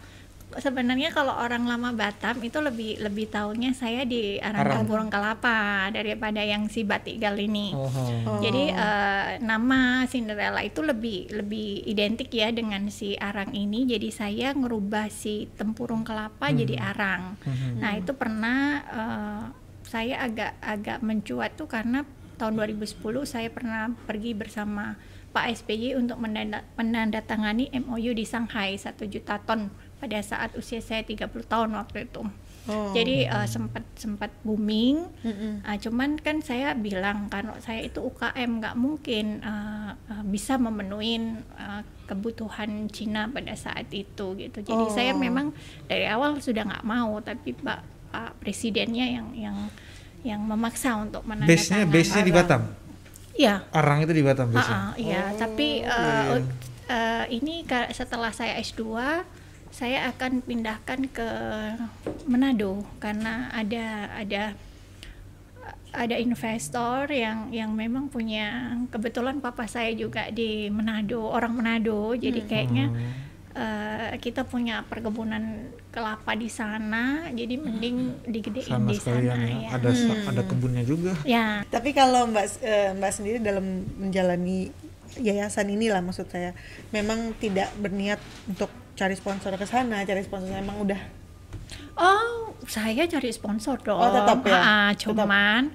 sebenarnya 0.57 1.13
kalau 1.13 1.33
orang 1.33 1.69
lama 1.69 1.93
Batam 1.93 2.41
itu 2.41 2.57
lebih 2.59 3.01
lebih 3.01 3.29
taunya 3.29 3.71
saya 3.73 4.03
di 4.03 4.41
arang 4.41 4.85
burung 4.89 5.09
kelapa 5.09 5.89
daripada 5.93 6.41
yang 6.41 6.67
si 6.67 6.81
Batigal 6.81 7.37
ini. 7.37 7.73
Oh. 7.73 7.87
Oh. 7.87 8.41
Jadi 8.41 8.73
eh, 8.73 9.29
nama 9.41 10.03
Cinderella 10.09 10.61
itu 10.65 10.81
lebih 10.81 11.31
lebih 11.33 11.85
identik 11.85 12.33
ya 12.33 12.49
dengan 12.49 12.89
si 12.89 13.13
arang 13.17 13.53
ini. 13.53 13.85
Jadi 13.85 14.09
saya 14.09 14.53
ngerubah 14.57 15.09
si 15.13 15.47
tempurung 15.55 16.01
kelapa 16.01 16.49
jadi 16.49 16.75
arang. 16.81 17.37
Mhm. 17.41 17.71
Nah 17.81 17.91
itu 17.97 18.11
pernah 18.17 18.59
eh, 18.89 19.41
saya 19.87 20.25
agak 20.27 20.59
agak 20.59 20.99
mencuat 20.99 21.55
tuh 21.55 21.69
karena 21.69 22.03
tahun 22.37 22.59
2010 22.59 23.01
saya 23.25 23.49
pernah 23.49 23.89
pergi 24.05 24.37
bersama 24.37 24.99
Pak 25.33 25.63
SBY 25.63 25.97
untuk 26.01 26.17
menanda- 26.17 26.65
menandatangani 26.75 27.69
MOU 27.85 28.11
di 28.13 28.25
Shanghai 28.25 28.73
1 28.73 29.05
juta 29.05 29.37
ton 29.41 29.69
pada 29.97 30.19
saat 30.21 30.53
usia 30.53 30.77
saya 30.79 31.01
30 31.01 31.25
tahun 31.43 31.69
waktu 31.73 32.05
itu. 32.05 32.21
Oh. 32.67 32.91
Jadi 32.91 33.23
eh, 33.23 33.47
sempat 33.47 33.81
sempat 33.95 34.27
booming. 34.41 35.07
Mm-mm. 35.21 35.63
Ah, 35.63 35.75
cuman 35.75 36.15
kan 36.17 36.39
saya 36.39 36.75
bilang 36.75 37.25
kalau 37.27 37.55
saya 37.57 37.79
itu 37.81 38.01
UKM 38.01 38.59
nggak 38.59 38.75
mungkin 38.75 39.39
eh, 39.39 39.91
eh, 39.95 40.23
bisa 40.25 40.55
memenuhi 40.55 41.15
eh, 41.55 41.81
kebutuhan 42.05 42.69
Cina 42.87 43.27
pada 43.27 43.55
saat 43.55 43.87
itu 43.89 44.35
gitu. 44.35 44.57
Jadi 44.59 44.83
Oh. 44.83 44.89
saya 44.89 45.11
memang 45.11 45.55
dari 45.85 46.05
awal 46.05 46.37
sudah 46.37 46.63
nggak 46.63 46.83
mau, 46.83 47.17
tapi 47.19 47.51
Pak 47.53 47.79
Pak 48.07 48.31
Presidennya 48.37 49.05
yang 49.07 49.27
yang 49.33 49.57
yang 50.21 50.41
memaksa 50.41 50.97
untuk 50.97 51.23
Base-nya 51.23 51.47
menandatangani. 51.87 51.93
base-nya 51.93 52.21
di 52.21 52.33
Batam. 52.33 52.61
Iya. 53.33 53.55
Arang 53.71 53.99
itu 54.01 54.11
di 54.11 54.21
Batam 54.21 54.47
base-nya. 54.49 54.75
ah, 54.75 54.91
iya, 54.97 55.23
Oh, 55.25 55.37
tapi 55.37 55.67
ut- 56.33 56.51
eh, 56.87 57.25
ini 57.31 57.63
setelah 57.91 58.29
saya 58.29 58.57
S2 58.57 58.83
saya 59.71 60.09
akan 60.13 60.41
pindahkan 60.41 61.09
ke 61.11 61.29
Manado 62.27 62.83
karena 62.99 63.51
ada 63.51 64.11
ada 64.15 64.43
ada 65.95 66.15
investor 66.19 67.09
yang 67.09 67.49
yang 67.51 67.71
memang 67.73 68.07
punya 68.11 68.77
kebetulan 68.91 69.39
papa 69.39 69.65
saya 69.65 69.91
juga 69.95 70.29
di 70.29 70.67
Manado 70.69 71.23
orang 71.27 71.53
Manado 71.57 72.13
jadi 72.13 72.43
kayaknya 72.43 72.91
eh, 73.57 74.11
kita 74.21 74.45
punya 74.45 74.85
perkebunan 74.85 75.73
kelapa 75.89 76.37
di 76.37 76.45
sana 76.51 77.25
jadi 77.33 77.57
mending 77.57 78.27
digedein 78.29 78.69
Sama 78.69 78.91
di 78.93 78.97
sana 79.01 79.33
ya. 79.33 79.57
ya. 79.65 79.69
Ada 79.73 79.89
ada 80.29 80.41
kebunnya 80.45 80.83
juga. 80.85 81.17
Ya, 81.25 81.65
Tapi 81.65 81.89
kalau 81.97 82.29
Mbak 82.29 82.45
eh, 82.61 82.93
Mbak 82.93 83.11
sendiri 83.11 83.37
dalam 83.41 83.81
menjalani 83.97 84.69
yayasan 85.19 85.67
inilah 85.73 85.99
maksud 86.01 86.29
saya, 86.29 86.53
memang 86.93 87.33
tidak 87.37 87.73
berniat 87.77 88.21
untuk 88.47 88.69
cari 88.97 89.13
sponsor 89.13 89.53
ke 89.57 89.65
sana, 89.69 90.01
cari 90.07 90.25
sponsor 90.25 90.49
memang 90.49 90.81
udah 90.81 91.01
Oh, 91.97 92.53
saya 92.69 93.09
cari 93.09 93.33
sponsor 93.33 93.81
dong. 93.81 93.97
Oh, 93.97 94.13
tetap 94.13 94.45
ya? 94.45 94.53
Ah, 94.53 94.89
Tetap. 94.93 95.17
cuman 95.17 95.73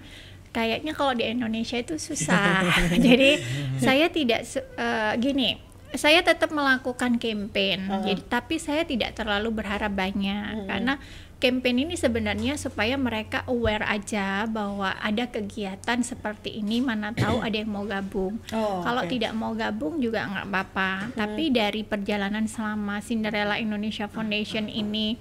kayaknya 0.55 0.92
kalau 0.94 1.18
di 1.18 1.26
Indonesia 1.26 1.74
itu 1.83 1.98
susah. 1.98 2.62
Jadi 3.07 3.42
saya 3.83 4.07
tidak 4.07 4.46
eh, 4.55 5.12
gini. 5.18 5.59
Saya 5.92 6.22
tetap 6.24 6.55
melakukan 6.55 7.18
campaign. 7.18 7.90
Uh-huh. 7.90 8.07
Jadi 8.07 8.22
tapi 8.31 8.57
saya 8.62 8.87
tidak 8.87 9.18
terlalu 9.18 9.50
berharap 9.50 9.92
banyak 9.92 10.64
karena 10.70 10.96
campaign 11.42 11.90
ini 11.90 11.94
sebenarnya 11.98 12.55
supaya 12.55 12.94
mereka 12.94 13.42
aware 13.50 13.83
aja 13.83 14.46
bahwa 14.46 14.94
ada 15.02 15.26
kegiatan 15.26 15.98
seperti 16.07 16.62
ini 16.62 16.78
mana 16.78 17.11
tahu 17.11 17.42
ada 17.42 17.59
yang 17.59 17.66
mau 17.74 17.83
gabung. 17.83 18.38
Oh, 18.55 18.87
Kalau 18.87 19.02
oke. 19.02 19.11
tidak 19.11 19.35
mau 19.35 19.50
gabung 19.50 19.98
juga 19.98 20.22
nggak 20.22 20.46
apa-apa. 20.46 21.11
Tapi 21.18 21.50
dari 21.50 21.83
perjalanan 21.83 22.46
selama 22.46 23.02
Cinderella 23.02 23.59
Indonesia 23.59 24.07
Foundation 24.07 24.70
ini 24.70 25.18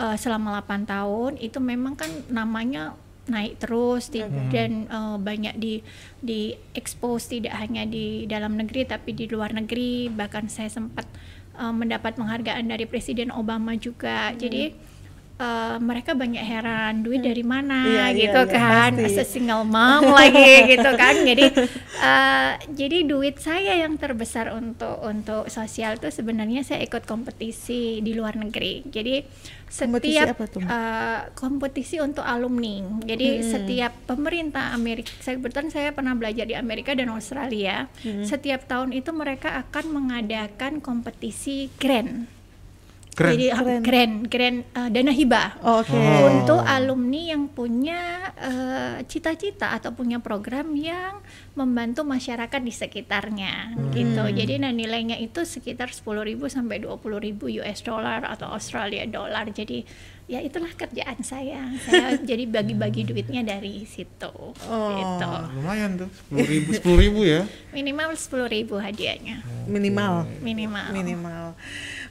eh, 0.00 0.16
selama 0.16 0.64
8 0.64 0.88
tahun 0.88 1.36
itu 1.36 1.60
memang 1.60 1.92
kan 1.92 2.08
namanya 2.32 2.96
naik 3.28 3.60
terus 3.60 4.08
di- 4.08 4.24
dan 4.48 4.88
eh, 4.88 5.16
banyak 5.20 5.60
di 5.60 5.84
di 6.24 6.56
expose 6.72 7.36
tidak 7.36 7.52
hanya 7.60 7.84
di 7.84 8.24
dalam 8.24 8.56
negeri 8.56 8.88
tapi 8.88 9.12
di 9.12 9.28
luar 9.28 9.52
negeri 9.52 10.08
bahkan 10.08 10.48
saya 10.48 10.72
sempat 10.72 11.04
eh, 11.60 11.68
mendapat 11.68 12.16
penghargaan 12.16 12.64
dari 12.64 12.88
Presiden 12.88 13.28
Obama 13.28 13.76
juga 13.76 14.32
jadi 14.32 14.72
eh, 15.40 15.76
mereka 15.80 16.12
banyak 16.12 16.42
heran 16.42 17.00
duit 17.00 17.20
dari 17.20 17.40
mana 17.42 17.80
Iya, 17.80 18.04
iya, 18.06 18.20
gitu 18.22 18.40
iya, 18.42 18.52
kan 18.52 18.92
pasti. 18.92 19.08
as 19.08 19.16
a 19.16 19.24
single 19.24 19.64
mom 19.64 20.04
lagi 20.12 20.52
gitu 20.68 20.90
kan 20.94 21.16
jadi 21.22 21.44
eh, 21.98 22.50
jadi 22.70 22.98
duit 23.04 23.36
saya 23.38 23.72
yang 23.78 23.96
terbesar 23.96 24.52
untuk 24.52 25.00
untuk 25.02 25.48
sosial 25.48 25.96
itu 25.96 26.08
sebenarnya 26.08 26.60
saya 26.60 26.80
ikut 26.80 27.04
kompetisi 27.04 27.80
di 27.98 28.12
luar 28.12 28.36
negeri 28.36 28.84
jadi 28.86 29.24
Kompetisi 29.70 30.18
setiap 30.18 30.34
tuh, 30.44 30.60
Mbak? 30.60 30.68
eh, 30.68 31.20
kompetisi 31.32 31.96
untuk 31.98 32.26
alumni 32.26 32.74
jadi 33.00 33.28
Hmm. 33.32 33.46
setiap 33.46 33.92
pemerintah 34.04 34.72
Amerika 34.72 35.14
saya 35.16 35.38
kebetulan 35.38 35.70
saya 35.70 35.88
pernah 35.90 36.12
belajar 36.12 36.42
di 36.42 36.52
Amerika 36.54 36.90
dan 36.90 37.06
Australia 37.08 37.86
Hmm. 38.00 38.22
setiap 38.22 38.66
tahun 38.66 38.90
itu 38.90 39.08
mereka 39.10 39.62
akan 39.62 39.84
mengadakan 39.88 40.78
kompetisi 40.80 41.70
grand 41.76 42.26
Keren. 43.20 43.32
jadi 43.36 43.46
Keren. 43.52 43.80
grand 43.84 44.14
grand 44.24 44.58
eh, 44.64 44.88
dana 44.88 45.12
hibah 45.12 45.48
Oh, 45.60 45.84
Oke. 45.84 45.92
Oh. 45.92 46.32
untuk 46.32 46.60
alumni 46.64 47.36
yang 47.36 47.44
punya 47.46 48.00
eh, 48.34 48.96
cita-cita 49.04 49.76
atau 49.76 49.92
punya 49.92 50.16
program 50.18 50.72
yang 50.72 51.20
membantu 51.52 52.00
masyarakat 52.02 52.60
di 52.60 52.72
sekitarnya 52.72 53.76
gitu. 53.92 54.24
Jadi 54.24 54.56
nah 54.56 54.72
nilainya 54.72 55.20
itu 55.20 55.44
sekitar 55.44 55.92
10.000 55.92 56.06
sampai 56.48 56.80
20.000 56.80 57.60
US 57.60 57.78
dollar 57.82 58.24
atau 58.24 58.48
Australia 58.48 59.04
dollar. 59.04 59.44
Jadi 59.50 59.84
ya 60.24 60.38
itulah 60.40 60.70
kerjaan 60.72 61.20
saya. 61.20 61.74
Saya 61.82 62.16
jadi 62.30 62.46
bagi-bagi 62.46 63.02
duitnya 63.04 63.42
dari 63.42 63.84
situ. 63.84 64.30
Oh. 64.64 64.90
Gitu. 64.94 65.28
Lumayan 65.58 66.00
tuh, 66.00 66.08
sepuluh 66.08 66.46
ribu, 66.46 66.68
sepuluh 66.72 66.98
ribu 67.02 67.20
ya. 67.26 67.42
Minimal 67.74 68.14
10.000 68.14 68.46
hadiahnya. 68.80 69.36
Minimal. 69.66 70.14
Minimal. 70.40 70.86
Minimal. 70.94 71.44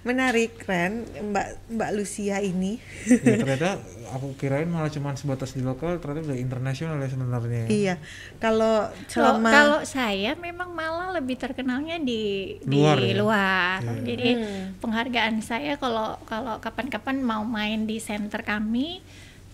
Menarik, 0.02 0.64
Ren. 0.64 1.04
Mbak 1.04 1.48
Mbak 1.70 1.90
Lucia 1.92 2.40
ini. 2.40 2.80
ya, 3.26 3.36
ternyata 3.36 3.78
aku 4.10 4.32
kirain 4.34 4.66
malah 4.66 4.88
cuma 4.88 5.12
sebatas 5.14 5.52
di 5.52 5.60
lokal, 5.60 6.00
ternyata 6.00 6.32
udah 6.32 6.40
internasional 6.40 6.96
ya 6.98 7.08
sebenarnya. 7.08 7.66
iya. 7.68 7.96
Kalau 8.38 8.88
Kalau 9.06 9.36
selama 9.38 9.50
kalau 9.50 9.80
saya 9.84 10.34
memang 10.34 10.72
malah 10.72 11.12
lebih 11.12 11.36
terkenalnya 11.36 12.00
di 12.00 12.56
Luar 12.64 12.96
di 12.96 13.12
ya? 13.12 13.18
luar. 13.18 13.80
Iya. 13.82 14.02
Jadi 14.06 14.30
Hmm. 14.32 14.66
penghargaan 14.80 15.36
saya 15.40 15.76
kalau 15.76 16.16
kalau 16.24 16.58
kapan-kapan 16.58 17.20
mau 17.20 17.44
main 17.44 17.84
di 17.84 18.00
center 18.00 18.40
kami 18.40 19.04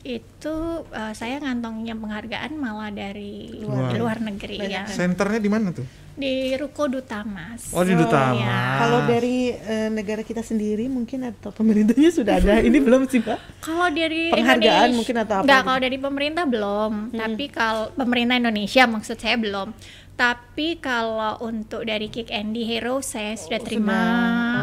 itu 0.06 0.56
eh, 0.88 1.14
saya 1.18 1.42
ngantongnya 1.42 1.98
penghargaan 1.98 2.54
malah 2.54 2.94
dari 2.94 3.58
Luar. 3.58 3.90
luar, 3.98 4.18
negeri 4.22 4.62
ya 4.62 4.86
Senternya 4.86 5.42
di 5.42 5.50
mana 5.50 5.74
tuh? 5.74 6.06
di 6.16 6.56
Ruko 6.56 6.88
Duta 6.88 7.28
Mas. 7.28 7.76
Oh 7.76 7.84
di 7.84 7.92
Duta 7.92 8.32
iya. 8.32 8.48
Mas. 8.48 8.78
Kalau 8.80 9.00
dari 9.04 9.52
eh, 9.52 9.90
negara 9.92 10.24
kita 10.24 10.40
sendiri 10.40 10.88
mungkin 10.88 11.28
atau 11.28 11.52
pemerintahnya 11.52 12.08
sudah 12.08 12.40
ada. 12.40 12.62
Ini 12.64 12.80
belum 12.80 13.04
sih, 13.12 13.20
Pak. 13.20 13.60
Kalau 13.60 13.92
dari 13.92 14.32
Penghargaan 14.32 14.64
Indonesia- 14.64 14.96
mungkin 14.96 15.16
atau 15.20 15.36
apa 15.36 15.44
Enggak, 15.44 15.60
gitu? 15.60 15.68
kalau 15.68 15.80
dari 15.82 15.98
pemerintah 16.00 16.44
belum. 16.48 16.94
Tapi 17.12 17.44
kalau 17.52 17.84
pemerintah 17.92 18.36
Indonesia 18.40 18.84
maksud 18.88 19.18
saya 19.20 19.36
belum. 19.36 19.68
Tapi 20.16 20.80
kalau 20.80 21.36
untuk 21.44 21.84
dari 21.84 22.08
Kick 22.08 22.32
Andy 22.32 22.64
Hero 22.64 23.04
saya 23.04 23.36
sudah 23.36 23.60
terima. 23.60 24.00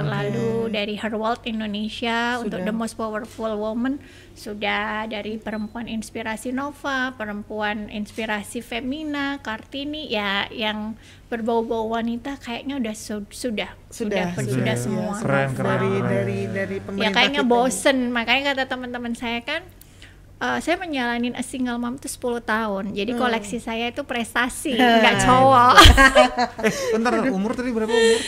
Lalu 0.00 0.72
dari 0.72 0.96
Her 0.96 1.12
World 1.12 1.44
Indonesia 1.44 2.40
untuk 2.40 2.64
Sudah. 2.64 2.72
The 2.72 2.74
Most 2.74 2.96
Powerful 2.96 3.52
Woman 3.60 4.00
sudah 4.32 5.04
dari 5.12 5.36
perempuan 5.36 5.92
inspirasi 5.92 6.56
Nova, 6.56 7.12
perempuan 7.20 7.92
inspirasi 7.92 8.64
Femina, 8.64 9.44
Kartini 9.44 10.08
ya 10.08 10.48
yang 10.48 10.96
berbau-bau 11.28 11.92
wanita 12.00 12.40
kayaknya 12.40 12.80
udah 12.80 12.96
su- 12.96 13.28
sudah 13.28 13.76
Sudah, 13.92 14.32
sudah 14.32 14.40
sudah, 14.40 14.52
sudah 14.56 14.76
iya, 14.76 14.80
semua. 14.80 15.14
Keren, 15.20 15.48
keren. 15.52 15.68
dari 15.68 15.90
keren. 15.92 16.08
dari 16.08 16.38
dari 16.48 16.76
pemerintah 16.80 17.04
ya 17.04 17.08
kayaknya 17.12 17.42
bosen 17.44 17.98
makanya 18.08 18.42
kata 18.56 18.64
teman-teman 18.72 19.12
saya 19.12 19.44
kan 19.44 19.60
eh, 20.42 20.59
saya 20.59 20.74
menjalanin 20.76 21.33
a 21.33 21.42
single 21.42 21.78
mom 21.78 21.94
itu 21.94 22.11
10 22.11 22.18
tahun 22.42 22.85
Hmm. 22.85 22.94
jadi 22.94 23.12
koleksi 23.14 23.59
saya 23.59 23.88
itu 23.88 24.02
prestasi 24.02 24.74
nggak 25.00 25.22
cowok 25.22 25.74
Eh, 26.66 26.72
bentar, 26.92 27.14
umur 27.28 27.55
tadi 27.55 27.70
berapa 27.70 27.88
umur? 27.88 28.20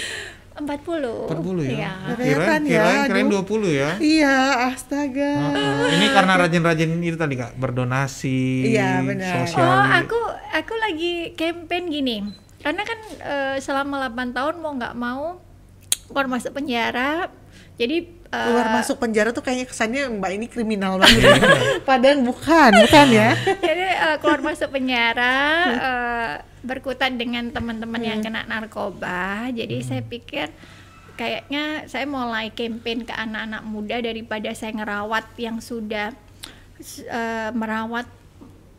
40 0.55 1.27
40 1.27 1.67
ya? 1.67 1.71
Iya. 1.75 1.93
Kirain, 2.15 2.63
ya, 2.63 2.79
kirain, 2.79 3.01
kirain 3.11 3.27
aduh. 3.27 3.43
20 3.43 3.75
ya? 3.75 3.91
Iya, 3.99 4.37
astaga. 4.71 5.33
Heeh. 5.51 5.99
Ini 5.99 6.07
karena 6.15 6.33
rajin-rajin 6.39 6.91
itu 6.97 7.19
tadi 7.19 7.35
kak 7.35 7.59
berdonasi, 7.59 8.71
Iya, 8.71 9.03
benar. 9.03 9.35
sosial. 9.43 9.67
oh 9.67 9.83
aku 9.99 10.21
aku 10.55 10.75
lagi 10.77 11.13
campaign 11.35 11.85
gini 11.89 12.17
karena 12.61 12.81
kan 12.81 12.99
eh, 13.21 13.57
selama 13.59 14.07
8 14.09 14.31
tahun 14.31 14.55
mau 14.57 14.73
nggak 14.73 14.95
mau 14.95 15.43
keluar 16.07 16.31
masuk 16.31 16.55
penjara 16.55 17.27
jadi 17.75 18.07
eh, 18.35 18.45
Keluar 18.51 18.69
masuk 18.75 18.97
penjara 18.99 19.31
tuh 19.31 19.47
kayaknya 19.47 19.67
kesannya 19.71 20.03
Mbak 20.19 20.31
ini 20.35 20.47
kriminal 20.51 20.99
banget. 20.99 21.39
Padahal 21.89 22.19
bukan, 22.27 22.71
bukan 22.83 23.07
ya. 23.15 23.31
Jadi 23.71 23.87
eh, 23.87 24.17
keluar 24.19 24.41
masuk 24.43 24.75
penjara 24.75 25.37
eh, 25.71 26.33
berkutat 26.67 27.15
dengan 27.15 27.55
teman-teman 27.55 28.03
yang 28.03 28.19
kena 28.19 28.43
narkoba. 28.45 29.49
Jadi 29.55 29.87
saya 29.87 30.03
pikir 30.03 30.51
kayaknya 31.15 31.87
saya 31.87 32.11
mulai 32.11 32.51
campaign 32.51 33.07
ke 33.07 33.15
anak-anak 33.15 33.63
muda 33.63 33.97
daripada 34.03 34.51
saya 34.53 34.75
ngerawat 34.75 35.25
yang 35.39 35.63
sudah 35.63 36.11
eh, 36.83 37.51
merawat 37.55 38.11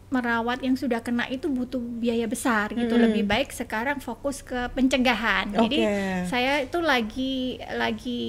merawat 0.05 0.61
yang 0.61 0.73
sudah 0.73 1.01
kena 1.01 1.25
itu 1.27 1.45
butuh 1.45 1.77
biaya 1.77 2.23
besar 2.25 2.69
gitu. 2.71 2.93
Lebih 2.95 3.25
baik 3.25 3.49
sekarang 3.49 3.97
fokus 3.97 4.39
ke 4.39 4.69
pencegahan. 4.71 5.49
Jadi 5.49 5.79
Oke. 5.81 6.29
saya 6.29 6.61
itu 6.61 6.77
lagi 6.77 7.35
lagi 7.69 8.23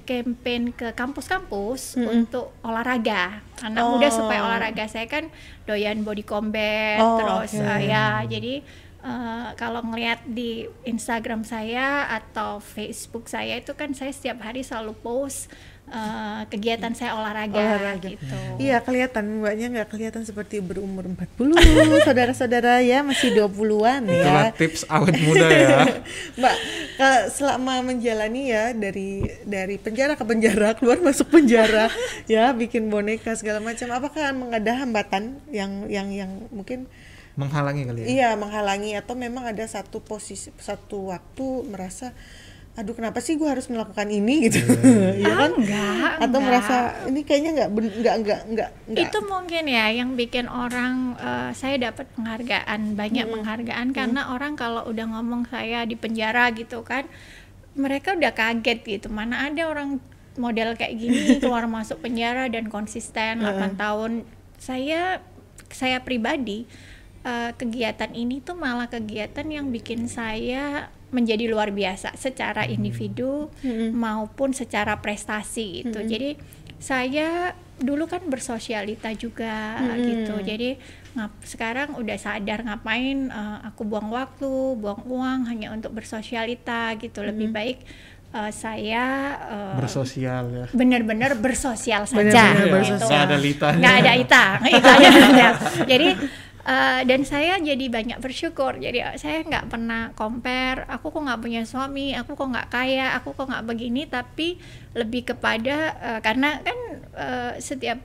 campaign 0.00 0.70
ke 0.70 0.92
kampus-kampus 0.92 1.98
untuk 1.98 2.54
olahraga 2.60 3.42
anak 3.58 3.84
muda 3.84 4.08
supaya 4.08 4.38
Oh. 4.38 4.46
olahraga 4.46 4.86
saya 4.86 5.06
kan 5.06 5.26
doyan 5.64 6.00
body 6.00 6.22
combat 6.22 6.98
Oh, 6.98 7.18
terus 7.18 7.52
oke. 7.52 7.64
eh, 7.64 7.88
ya 7.88 8.22
jadi 8.22 8.60
eh, 9.02 9.48
kalau 9.54 9.82
ngelihat 9.82 10.22
di 10.24 10.64
Instagram 10.84 11.42
saya 11.42 12.06
atau 12.06 12.58
Facebook 12.58 13.26
saya 13.26 13.56
itu 13.56 13.72
kan 13.72 13.90
saya 13.92 14.10
setiap 14.10 14.40
hari 14.40 14.60
selalu 14.60 14.94
post 14.96 15.50
eh, 15.86 16.40
kegiatan 16.50 16.92
saya 16.92 17.14
olahraga, 17.14 17.56
Olahraga. 17.56 18.08
gitu 18.10 18.26
Iya, 18.56 18.82
kelihatan 18.82 19.42
Mbaknya 19.42 19.66
nggak 19.72 19.88
kelihatan 19.92 20.22
seperti 20.26 20.58
berumur 20.58 21.06
40, 21.06 22.02
saudara-saudara 22.02 22.82
ya 22.82 23.04
masih 23.06 23.34
20-an 23.34 24.02
Itulah 24.08 24.50
ya. 24.50 24.56
tips 24.56 24.82
awet 24.88 25.16
muda 25.22 25.46
ya. 25.46 25.78
Mbak, 26.40 26.56
kalau 26.96 27.20
selama 27.30 27.72
menjalani 27.84 28.42
ya 28.50 28.64
dari 28.72 29.24
dari 29.44 29.76
penjara 29.76 30.16
ke 30.16 30.24
penjara, 30.24 30.74
keluar 30.74 30.98
masuk 30.98 31.30
penjara, 31.30 31.92
ya 32.32 32.50
bikin 32.50 32.88
boneka 32.88 33.36
segala 33.38 33.62
macam, 33.62 33.92
apakah 33.92 34.32
ada 34.32 34.72
hambatan 34.82 35.38
yang 35.52 35.86
yang 35.86 36.08
yang 36.10 36.30
mungkin 36.50 36.88
Menghalangi 37.36 37.84
kali 37.84 38.00
ya. 38.00 38.06
iya 38.08 38.30
menghalangi 38.32 38.96
atau 38.96 39.12
memang 39.12 39.44
ada 39.44 39.60
satu 39.68 40.00
posisi 40.00 40.48
satu 40.56 41.12
waktu 41.12 41.68
merasa 41.68 42.16
aduh 42.76 42.92
kenapa 42.92 43.24
sih 43.24 43.40
gue 43.40 43.48
harus 43.48 43.72
melakukan 43.72 44.04
ini? 44.12 44.40
gitu. 44.46 44.60
Iya 45.16 45.32
kan? 45.32 45.50
Ah, 45.50 45.56
enggak, 45.56 46.12
atau 46.20 46.26
enggak. 46.28 46.44
merasa 46.44 46.76
ini 47.08 47.20
kayaknya 47.24 47.50
nggak 47.56 47.70
nggak 47.72 48.16
nggak 48.20 48.40
nggak 48.52 48.70
itu 48.92 49.18
mungkin 49.24 49.64
ya 49.64 49.86
yang 49.96 50.12
bikin 50.12 50.46
orang 50.46 51.16
eh, 51.16 51.50
saya 51.56 51.80
dapat 51.80 52.04
penghargaan 52.12 52.92
banyak 52.92 53.26
penghargaan. 53.32 53.96
Karena 53.96 54.28
orang 54.28 54.60
kalau 54.60 54.84
udah 54.84 55.08
ngomong 55.08 55.48
saya 55.48 55.88
di 55.88 55.96
penjara 55.96 56.52
gitu 56.52 56.84
kan 56.84 57.08
mereka 57.72 58.12
udah 58.12 58.32
kaget 58.36 58.78
gitu. 58.84 59.08
Mana 59.08 59.48
ada 59.48 59.72
orang 59.72 59.96
model 60.36 60.76
kayak 60.76 61.00
gini 61.00 61.20
keluar 61.40 61.64
masuk 61.64 62.04
penjara 62.04 62.44
dan 62.52 62.68
konsisten 62.68 63.40
8 63.40 63.80
tahun. 63.80 64.28
Saya 64.60 65.24
saya 65.72 66.04
pribadi 66.04 66.68
eh, 67.24 67.50
kegiatan 67.56 68.12
ini 68.12 68.44
tuh 68.44 68.60
malah 68.60 68.92
kegiatan 68.92 69.48
yang 69.48 69.72
bikin 69.72 70.12
saya 70.12 70.92
menjadi 71.08 71.46
luar 71.46 71.70
biasa 71.70 72.14
secara 72.14 72.66
individu 72.66 73.46
maupun 73.92 74.50
secara 74.50 74.96
prestasi 74.96 75.84
gitu. 75.84 76.02
Jadi 76.02 76.34
saya 76.76 77.50
dulu 77.76 78.04
kan 78.04 78.24
bersosialita 78.24 79.12
juga 79.12 79.76
gitu. 79.96 80.34
Jadi 80.40 80.76
ngap- 81.12 81.40
sekarang 81.42 81.88
udah 81.94 82.16
sadar 82.16 82.60
ngapain 82.60 83.28
eh, 83.28 83.58
aku 83.64 83.82
buang 83.82 84.08
waktu, 84.08 84.48
buang 84.74 85.02
uang 85.02 85.40
hanya 85.46 85.70
untuk 85.70 85.92
bersosialita 85.92 86.96
gitu. 86.96 87.22
Lebih 87.22 87.48
baik 87.50 87.78
eh, 88.32 88.50
saya 88.50 89.06
eh, 89.38 89.74
Bersosial 89.78 90.44
ya. 90.50 90.66
benar-benar 90.70 91.36
bersosial 91.36 92.04
saja 92.04 92.18
Benar-benar 92.20 92.56
gitu. 92.58 92.74
bersosial. 92.74 93.08
Nggak 93.08 93.22
ada 93.22 93.36
litanya. 93.38 93.78
Nggak 93.78 93.96
ada 93.96 94.12
ita 94.12 94.44
ada. 94.58 95.48
jadi 95.92 96.08
eh, 96.66 97.00
dan 97.06 97.22
saya 97.22 97.56
jadi 97.62 97.86
banyak 97.86 98.18
bersyukur. 98.18 98.76
Jadi 98.76 98.98
eh, 98.98 99.16
saya 99.16 99.46
nggak 99.46 99.70
pernah 99.70 100.10
compare 100.18 100.82
aku 100.90 101.14
kok 101.14 101.22
nggak 101.22 101.40
punya 101.40 101.62
suami 101.62 102.12
aku 102.12 102.34
kok 102.34 102.50
nggak 102.50 102.68
kaya 102.68 103.14
aku 103.14 103.32
kok 103.32 103.46
nggak 103.46 103.64
begini 103.64 104.10
tapi 104.10 104.58
lebih 104.92 105.30
kepada 105.30 105.76
eh, 106.02 106.20
karena 106.20 106.58
kan 106.60 106.78
eh, 107.14 107.52
setiap 107.62 107.98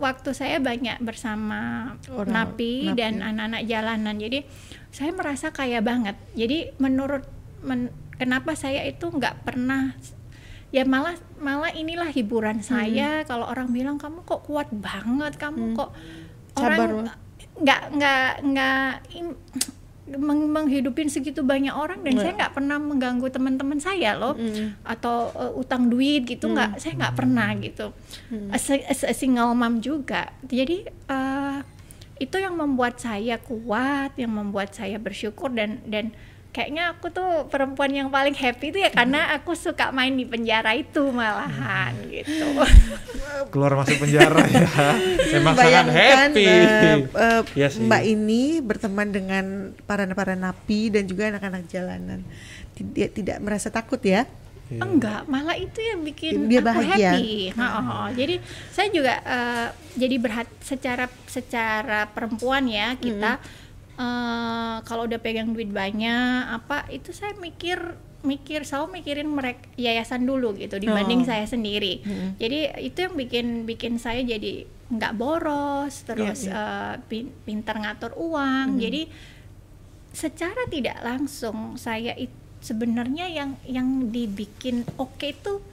waktu 0.00 0.30
saya 0.32 0.56
banyak 0.58 0.98
bersama 1.04 1.92
Orang 2.10 2.32
napi, 2.32 2.90
napi. 2.90 2.96
dan 2.96 3.20
anak-anak 3.20 3.62
jalanan. 3.68 4.16
Jadi 4.16 4.42
saya 4.90 5.12
merasa 5.12 5.52
kaya 5.52 5.84
banget. 5.84 6.16
Jadi 6.34 6.74
menurut 6.80 7.22
men- 7.62 7.92
kenapa 8.16 8.56
saya 8.56 8.84
itu 8.88 9.08
nggak 9.08 9.44
pernah 9.46 9.94
ya 10.70 10.86
malah 10.86 11.18
malah 11.38 11.70
inilah 11.74 12.08
hiburan 12.10 12.64
saya. 12.64 13.22
Kalau 13.28 13.46
orang 13.46 13.70
bilang 13.70 13.96
kamu 14.00 14.24
kok 14.24 14.46
kuat 14.48 14.70
banget 14.72 15.36
kamu 15.36 15.76
kok 15.76 15.90
Sabar 16.56 16.88
orang. 16.90 17.29
Nggak 17.60 17.80
nggak 17.92 18.30
nggak 18.42 18.88
meng- 20.18 20.50
menghidupin 20.50 21.06
segitu 21.06 21.46
banyak 21.46 21.70
orang 21.70 22.02
dan 22.02 22.18
saya 22.18 22.32
nggak 22.34 22.54
pernah 22.56 22.82
mengganggu 22.82 23.30
teman-teman 23.30 23.78
saya 23.78 24.18
loh. 24.18 24.34
Atau 24.82 25.30
uh, 25.36 25.52
utang 25.54 25.86
duit 25.86 26.26
gitu 26.26 26.50
nggak 26.50 26.82
saya 26.82 26.98
nggak 26.98 27.14
pernah 27.14 27.52
gitu. 27.62 27.94
As, 28.50 28.66
a, 28.72 28.76
as 28.90 29.06
a 29.06 29.14
single 29.14 29.54
mom 29.54 29.78
juga. 29.78 30.34
Jadi 30.42 30.88
uh, 31.06 31.62
itu 32.20 32.36
yang 32.36 32.52
membuat 32.58 33.00
saya 33.00 33.40
kuat 33.40 34.12
yang 34.20 34.34
membuat 34.36 34.76
saya 34.76 35.00
bersyukur 35.00 35.48
dan 35.54 35.80
dan 35.88 36.12
kayaknya 36.50 36.90
aku 36.90 37.08
tuh 37.08 37.46
perempuan 37.46 37.88
yang 37.88 38.08
paling 38.08 38.34
happy 38.34 38.68
itu 38.68 38.78
ya 38.78 38.90
karena 38.90 39.30
aku 39.32 39.54
suka 39.54 39.90
main 39.90 40.10
di 40.12 40.26
penjara 40.26 40.74
itu 40.74 41.08
malahan 41.08 41.94
gitu 42.04 42.42
Keluar 43.52 43.72
masuk 43.74 43.96
penjara 43.98 44.42
ya. 44.44 44.68
Memang 45.32 45.54
sangat 45.54 45.86
Bayangkan 45.88 46.28
happy. 46.28 46.44
eh, 46.44 46.96
eh, 47.08 47.40
Iya 47.56 47.68
sih. 47.70 47.80
Mbak 47.80 48.02
ini 48.04 48.42
berteman 48.60 49.08
dengan 49.08 49.44
para 49.86 50.04
para 50.10 50.34
napi 50.34 50.90
dan 50.90 51.06
juga 51.06 51.30
anak-anak 51.30 51.64
jalanan. 51.66 52.20
Tidak 52.74 53.08
tidak 53.12 53.36
merasa 53.40 53.72
takut 53.72 53.98
ya? 54.00 54.28
Iya. 54.68 54.82
Enggak, 54.82 55.22
malah 55.26 55.56
itu 55.56 55.80
yang 55.80 56.04
bikin 56.04 56.46
Dia 56.46 56.60
aku 56.60 56.68
bahagia. 56.68 57.10
happy. 57.10 57.32
Ha-ha. 57.54 57.98
Jadi 58.12 58.34
saya 58.70 58.88
juga 58.88 59.14
eh, 59.18 59.66
jadi 59.96 60.16
berhat 60.16 60.48
secara 60.60 61.06
secara 61.24 62.06
perempuan 62.06 62.66
ya 62.66 62.94
kita 62.94 63.40
eh, 64.00 64.76
kalau 64.82 65.04
udah 65.04 65.16
pegang 65.16 65.52
duit 65.52 65.68
banyak 65.68 66.16
apa 66.50 66.88
itu 66.88 67.12
saya 67.12 67.36
mikir 67.36 67.76
mikir 68.20 68.62
selalu 68.62 68.98
mikirin 68.98 69.24
mereka 69.26 69.64
yayasan 69.76 70.22
dulu 70.22 70.52
gitu 70.54 70.76
dibanding 70.76 71.24
Oh. 71.24 71.26
saya 71.26 71.44
sendiri. 71.46 72.04
Jadi 72.36 72.58
itu 72.82 72.98
yang 73.00 73.14
bikin 73.14 73.46
bikin 73.64 73.96
saya 73.96 74.20
jadi 74.20 74.64
nggak 74.90 75.14
boros 75.14 76.04
terus 76.04 76.44
Iya, 76.44 76.52
eh, 76.52 76.94
pin- 77.06 77.32
pintar 77.40 77.76
ngatur 77.76 78.12
uang. 78.14 78.76
Jadi 78.76 79.08
secara 80.10 80.66
tidak 80.66 81.00
langsung 81.00 81.76
saya 81.76 82.12
itu 82.14 82.32
sebenarnya 82.60 83.24
yang 83.26 83.50
yang 83.64 83.88
dibikin 84.06 84.84
oke 84.96 85.24
itu 85.24 85.64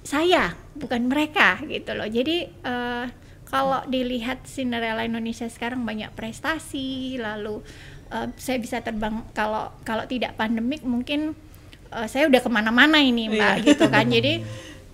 saya 0.00 0.56
bukan 0.72 1.04
mereka 1.04 1.60
gitu 1.62 1.92
loh 1.92 2.08
jadi 2.08 2.36
eh, 2.48 3.04
kalau 3.52 3.84
dilihat 3.84 4.48
Cinderella 4.48 5.04
Indonesia 5.04 5.44
sekarang 5.44 5.84
banyak 5.84 6.08
prestasi, 6.16 7.20
lalu 7.20 7.60
eh, 8.08 8.32
saya 8.40 8.56
bisa 8.56 8.80
terbang 8.80 9.20
kalau 9.36 9.68
kalau 9.84 10.08
tidak 10.08 10.34
pandemik 10.34 10.80
mungkin 10.82 11.36
eh, 11.92 12.08
saya 12.08 12.26
udah 12.26 12.40
ke 12.40 12.48
mana-mana 12.48 12.98
ini 12.98 13.28
mbak 13.28 13.60
Iya. 13.60 13.66
gitu 13.68 13.84
kan. 13.92 14.08
Jadi 14.16 14.40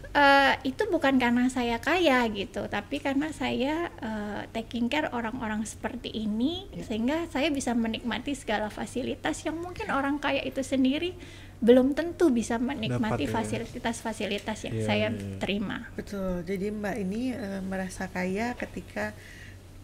eh, 0.08 0.52
itu 0.66 0.82
bukan 0.90 1.22
karena 1.22 1.46
saya 1.46 1.78
kaya 1.78 2.26
gitu, 2.34 2.66
tapi 2.66 2.98
karena 2.98 3.30
saya 3.30 3.94
eh, 4.02 4.42
taking 4.50 4.90
care 4.90 5.06
orang-orang 5.14 5.62
seperti 5.62 6.10
ini 6.10 6.66
Iya. 6.74 6.82
sehingga 6.82 7.16
saya 7.30 7.54
bisa 7.54 7.78
menikmati 7.78 8.34
segala 8.34 8.66
fasilitas 8.68 9.38
yang 9.46 9.54
mungkin 9.54 9.94
orang 9.94 10.18
kaya 10.18 10.42
itu 10.42 10.66
sendiri 10.66 11.14
belum 11.58 11.90
tentu 11.90 12.30
bisa 12.30 12.54
menikmati 12.56 13.24
ya. 13.24 13.32
fasilitas-fasilitas 13.32 14.58
yang 14.62 14.74
Iya, 14.74 14.84
saya 14.84 15.06
iya, 15.06 15.18
iya. 15.18 15.38
terima. 15.38 15.90
Betul. 15.92 16.42
Jadi 16.42 16.70
Mbak 16.70 16.96
ini 17.00 17.22
eh, 17.30 17.60
merasa 17.60 18.06
kaya 18.06 18.54
ketika 18.54 19.10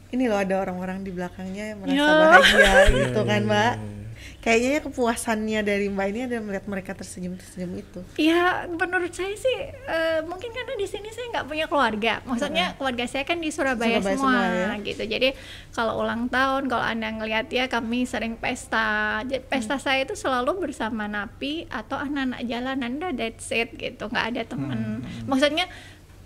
ini 0.08 0.24
loh 0.24 0.38
ada 0.38 0.54
orang-orang 0.56 1.02
di 1.02 1.10
belakangnya 1.10 1.74
yang 1.74 1.78
merasa 1.80 1.98
Ya. 1.98 2.06
bahagia 2.06 2.72
gitu 3.02 3.20
Iya, 3.20 3.26
kan 3.26 3.40
iya, 3.40 3.48
Mbak. 3.48 3.72
iya, 3.72 3.82
iya. 3.82 4.03
Kayaknya 4.44 4.84
kepuasannya 4.84 5.60
dari 5.64 5.88
Mbak 5.88 6.06
ini 6.12 6.20
ada 6.28 6.36
melihat 6.44 6.68
mereka 6.68 6.92
tersenyum-tersenyum 6.92 7.80
itu. 7.80 8.00
Ya, 8.20 8.68
menurut 8.68 9.08
saya 9.16 9.32
sih 9.40 9.72
eh, 9.72 10.20
mungkin 10.20 10.52
karena 10.52 10.76
di 10.76 10.84
sini 10.84 11.08
saya 11.16 11.32
nggak 11.32 11.46
punya 11.48 11.64
keluarga. 11.64 12.20
Maksudnya 12.28 12.76
keluarga 12.76 13.08
saya 13.08 13.24
kan 13.24 13.40
di 13.40 13.48
Surabaya, 13.48 14.04
Surabaya 14.04 14.16
semua, 14.20 14.36
semua, 14.44 14.76
ya. 14.76 14.84
gitu. 14.84 15.02
Jadi 15.08 15.28
kalau 15.72 16.04
ulang 16.04 16.28
tahun, 16.28 16.68
kalau 16.68 16.84
anda 16.84 17.08
ngelihat 17.08 17.48
ya 17.48 17.72
kami 17.72 18.04
sering 18.04 18.36
pesta. 18.36 19.24
Jadi 19.24 19.48
pesta 19.48 19.80
saya 19.80 20.04
itu 20.04 20.12
selalu 20.12 20.68
bersama 20.68 21.08
napi 21.08 21.64
atau 21.72 21.96
anak-anak 21.96 22.44
jalanan. 22.44 23.00
Udah 23.00 23.16
that's 23.16 23.48
it 23.48 23.72
gitu. 23.80 24.12
Nggak 24.12 24.26
ada 24.28 24.42
temen. 24.44 25.08
Maksudnya 25.24 25.72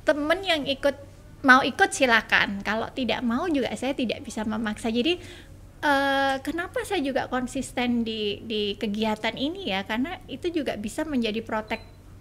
temen 0.02 0.42
yang 0.42 0.66
ikut 0.66 1.06
mau 1.46 1.62
ikut 1.62 1.90
silakan. 1.94 2.66
Kalau 2.66 2.90
tidak 2.90 3.22
mau 3.22 3.46
juga 3.46 3.70
saya 3.78 3.94
tidak 3.94 4.26
bisa 4.26 4.42
memaksa. 4.42 4.90
Jadi 4.90 5.22
eh, 5.82 6.36
kenapa 6.46 6.82
saya 6.88 7.00
juga 7.02 7.26
konsisten 7.30 8.02
di 8.02 8.42
di 8.44 8.74
kegiatan 8.78 9.34
ini 9.38 9.70
ya? 9.72 9.84
Karena 9.86 10.18
itu 10.26 10.50
juga 10.50 10.74
bisa 10.78 11.02
menjadi 11.06 11.40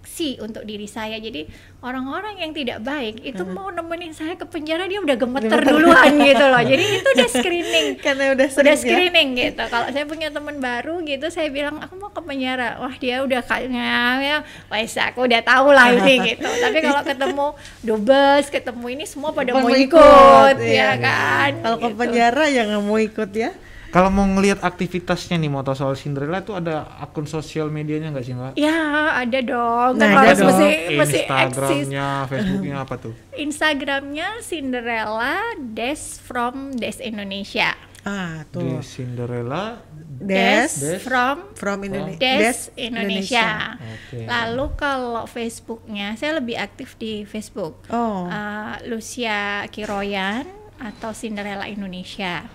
proteksi 0.08 0.40
untuk 0.40 0.64
diri 0.64 0.88
saya. 0.88 1.20
Jadi 1.20 1.46
orang-orang 1.84 2.40
yang 2.40 2.52
tidak 2.56 2.80
baik 2.82 3.22
itu 3.22 3.44
mau 3.44 3.70
nemenin 3.70 4.16
saya 4.16 4.40
ke 4.40 4.48
penjara 4.48 4.88
dia 4.88 5.04
udah 5.04 5.14
gemeter 5.20 5.60
duluan 5.62 6.16
gitu 6.16 6.46
loh. 6.48 6.64
Jadi 6.64 6.84
itu 7.04 7.08
udah 7.12 7.30
screening 7.30 7.88
Karena 8.00 8.24
udah 8.32 8.48
udah 8.48 8.48
sering 8.50 8.74
ya. 8.74 8.80
screening 8.80 9.28
gitu. 9.36 9.64
Kalau 9.68 9.88
saya 9.92 10.06
punya 10.08 10.32
teman 10.32 10.58
baru 10.64 11.04
gitu, 11.04 11.28
saya 11.30 11.52
bilang 11.52 11.78
aku 11.84 11.94
mau 12.00 12.10
ke 12.10 12.22
penjara. 12.24 12.80
Wah 12.80 12.96
dia 12.98 13.22
udah 13.22 13.42
kayaknya 13.44 13.86
ya, 14.24 14.38
wes 14.72 14.96
aku 14.96 15.28
udah 15.28 15.42
tahu 15.44 15.68
lah 15.76 15.92
ini 15.92 16.14
gitu. 16.34 16.48
Tapi 16.48 16.78
kalau 16.82 17.02
ketemu 17.04 17.48
dubes, 17.84 18.46
ketemu 18.50 18.86
ini 18.98 19.04
semua 19.06 19.36
pada 19.36 19.52
Mau 19.54 19.68
mau 19.68 19.76
ikut, 19.76 19.86
ikut, 19.92 20.56
iya. 20.64 20.96
ya 20.98 21.04
kan. 21.04 21.52
Kalau 21.62 21.78
ke 21.78 21.90
gitu. 21.92 22.00
penjara 22.00 22.44
ya 22.48 22.62
nggak 22.66 22.84
mau 22.88 22.98
ikut 22.98 23.32
ya. 23.36 23.52
Kalau 23.88 24.10
mau 24.12 24.28
ngelihat 24.28 24.60
aktivitasnya 24.60 25.40
nih 25.40 25.48
moto 25.48 25.72
soal 25.72 25.96
Cinderella 25.96 26.44
itu 26.44 26.52
ada 26.52 27.00
akun 27.00 27.24
sosial 27.24 27.72
medianya 27.72 28.12
nggak 28.12 28.26
sih 28.26 28.36
mbak? 28.36 28.54
Ya 28.60 29.16
ada 29.16 29.40
dong. 29.40 29.96
Nah, 29.96 30.12
ada 30.12 30.36
harus 30.36 30.40
dong. 30.44 30.50
mesti 30.52 30.70
mesti 30.98 31.20
eksis. 31.24 31.28
Instagramnya, 31.28 32.08
Facebooknya 32.28 32.76
apa 32.84 32.96
tuh? 33.00 33.14
Instagramnya 33.40 34.28
Cinderella 34.44 35.36
Des 35.56 36.02
from 36.20 36.76
Des 36.76 37.00
Indonesia. 37.00 37.72
Ah 38.08 38.48
tuh. 38.52 38.80
Cinderella. 38.84 39.84
Des, 40.18 40.72
Des. 40.72 41.00
from 41.04 41.54
from 41.54 41.84
Indonesia. 41.86 42.20
Des 42.20 42.60
Indonesia. 42.80 43.78
Oke. 43.78 44.26
Lalu 44.26 44.66
kalau 44.80 45.24
Facebooknya 45.30 46.16
saya 46.16 46.40
lebih 46.40 46.58
aktif 46.58 46.96
di 46.98 47.28
Facebook. 47.28 47.84
Oh. 47.92 48.26
Uh, 48.26 48.80
Lucia 48.88 49.68
Kiroyan 49.70 50.48
atau 50.80 51.14
Cinderella 51.14 51.68
Indonesia. 51.70 52.48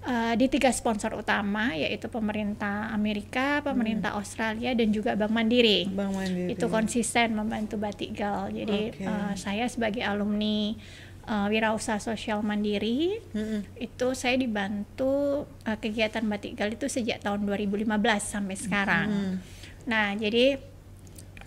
eh, 0.04 0.34
di 0.36 0.52
tiga 0.52 0.72
sponsor 0.72 1.16
utama 1.16 1.72
yaitu 1.76 2.12
pemerintah 2.12 2.92
Amerika, 2.92 3.64
pemerintah 3.64 4.20
Australia 4.20 4.76
dan 4.76 4.92
juga 4.92 5.16
Bank 5.16 5.32
Mandiri 5.32 5.88
Bang 5.92 6.12
Mandiri. 6.12 6.56
itu 6.56 6.66
konsisten 6.68 7.36
membantu 7.40 7.80
Batik 7.80 8.16
Gal. 8.16 8.52
Jadi 8.52 8.96
Oke. 8.96 9.04
eh, 9.08 9.34
saya 9.40 9.68
sebagai 9.72 10.04
alumni 10.04 10.76
eh, 11.24 11.48
Wirausaha 11.48 12.04
Sosial 12.04 12.44
Mandiri 12.44 13.16
Mm-mm. 13.32 13.64
itu 13.80 14.08
saya 14.12 14.36
dibantu 14.36 15.48
eh, 15.64 15.80
kegiatan 15.80 16.24
Batik 16.28 16.60
Gal 16.60 16.76
itu 16.76 16.92
sejak 16.92 17.24
tahun 17.24 17.48
2015 17.48 17.88
sampai 18.20 18.56
sekarang. 18.60 19.08
Mm. 19.08 19.36
Nah, 19.88 20.16
jadi 20.20 20.60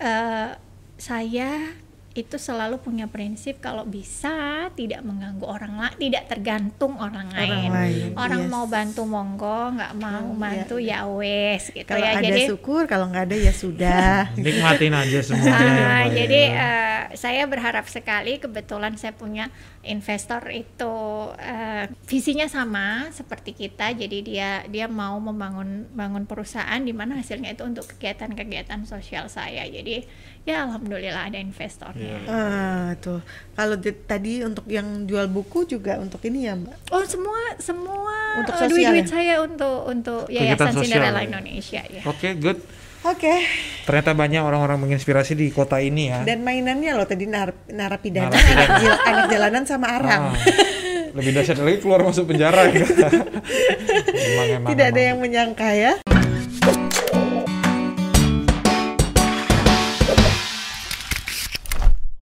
eh, 0.00 0.50
saya 0.96 1.76
itu 2.18 2.36
selalu 2.36 2.78
punya 2.78 3.04
prinsip 3.04 3.58
kalau 3.58 3.82
bisa 3.82 4.32
tidak 4.72 5.00
mengganggu 5.00 5.42
orang 5.42 5.74
lain, 5.76 5.96
tidak 5.98 6.24
tergantung 6.26 6.96
orang 6.96 7.28
lain. 7.28 7.68
lain, 7.68 8.10
Orang 8.12 8.42
yes. 8.42 8.50
mau 8.50 8.64
bantu 8.64 9.02
monggo, 9.04 9.72
nggak 9.72 9.92
mau 9.94 10.14
Oh, 10.16 10.32
iya, 10.32 10.40
bantu 10.40 10.74
ya 10.78 11.00
wes 11.06 11.62
gitu 11.70 11.84
Kalau 11.84 12.00
ya. 12.02 12.16
ada 12.16 12.24
Jadi 12.24 12.40
syukur, 12.46 12.82
kalau 12.84 13.06
nggak 13.06 13.24
ada 13.24 13.36
ya 13.36 13.52
sudah. 13.52 14.12
Nikmatin 14.40 14.92
aja 14.92 15.18
semuanya. 15.20 15.52
ya, 15.52 15.84
Ah, 15.86 16.02
ya. 16.02 16.14
jadi 16.16 16.40
saya 17.14 17.46
berharap 17.46 17.86
sekali 17.86 18.42
kebetulan 18.42 18.98
saya 18.98 19.14
punya 19.14 19.52
investor 19.86 20.42
itu 20.50 20.94
eh, 21.38 21.86
visinya 22.10 22.50
sama 22.50 23.12
seperti 23.14 23.54
kita. 23.54 23.94
Jadi 23.94 24.18
dia 24.26 24.66
dia 24.66 24.90
mau 24.90 25.20
membangun 25.22 25.86
bangun 25.94 26.26
perusahaan 26.26 26.82
di 26.82 26.90
mana 26.90 27.20
hasilnya 27.20 27.54
itu 27.54 27.62
untuk 27.62 27.86
kegiatan-kegiatan 27.94 28.82
sosial 28.88 29.30
saya. 29.30 29.62
Jadi 29.68 30.02
ya 30.42 30.66
alhamdulillah 30.66 31.30
ada 31.30 31.38
investornya. 31.38 32.18
Ah, 32.26 32.88
tuh. 32.98 33.22
Kalau 33.54 33.76
di- 33.78 34.02
tadi 34.06 34.42
untuk 34.42 34.66
yang 34.70 35.06
jual 35.06 35.26
buku 35.30 35.66
juga 35.66 35.98
untuk 35.98 36.22
ini 36.26 36.46
ya, 36.46 36.54
Mbak. 36.54 36.94
Oh 36.94 37.02
semua 37.06 37.40
semua 37.58 38.16
duit-duit 38.46 39.06
ya? 39.06 39.10
saya 39.10 39.34
untuk 39.42 39.78
untuk 39.86 40.22
Kegiatan 40.30 40.54
Yayasan 40.54 40.74
sosial 40.74 40.84
Cinderella 40.86 41.20
ya? 41.22 41.26
Indonesia 41.28 41.82
ya. 41.86 42.02
Oke, 42.06 42.28
good. 42.38 42.58
Oke. 43.02 43.34
Ternyata 43.82 44.12
banyak 44.12 44.40
orang-orang 44.40 44.78
menginspirasi 44.80 45.32
di 45.32 45.48
kota 45.48 45.78
ini 45.78 46.08
ya. 46.08 46.20
Dan 46.22 46.40
mainannya 46.40 46.92
loh 46.92 47.04
tadi 47.04 47.24
nar 47.24 47.52
narapidana, 47.66 48.30
Narapidana. 48.30 48.54
anak, 48.56 48.70
jil- 48.78 49.02
anak 49.04 49.24
jalanan 49.28 49.62
sama 49.62 49.86
arang. 49.92 50.22
Ah, 50.28 50.34
lebih 51.12 51.30
dahsyat 51.32 51.58
lagi 51.58 51.78
keluar 51.78 52.00
masuk 52.00 52.26
penjara. 52.26 52.66
Emang, 54.26 54.46
emang, 54.48 54.68
Tidak 54.68 54.86
ada 54.86 54.94
emang. 54.94 55.06
yang 55.06 55.18
menyangka 55.18 55.68
ya. 55.70 55.92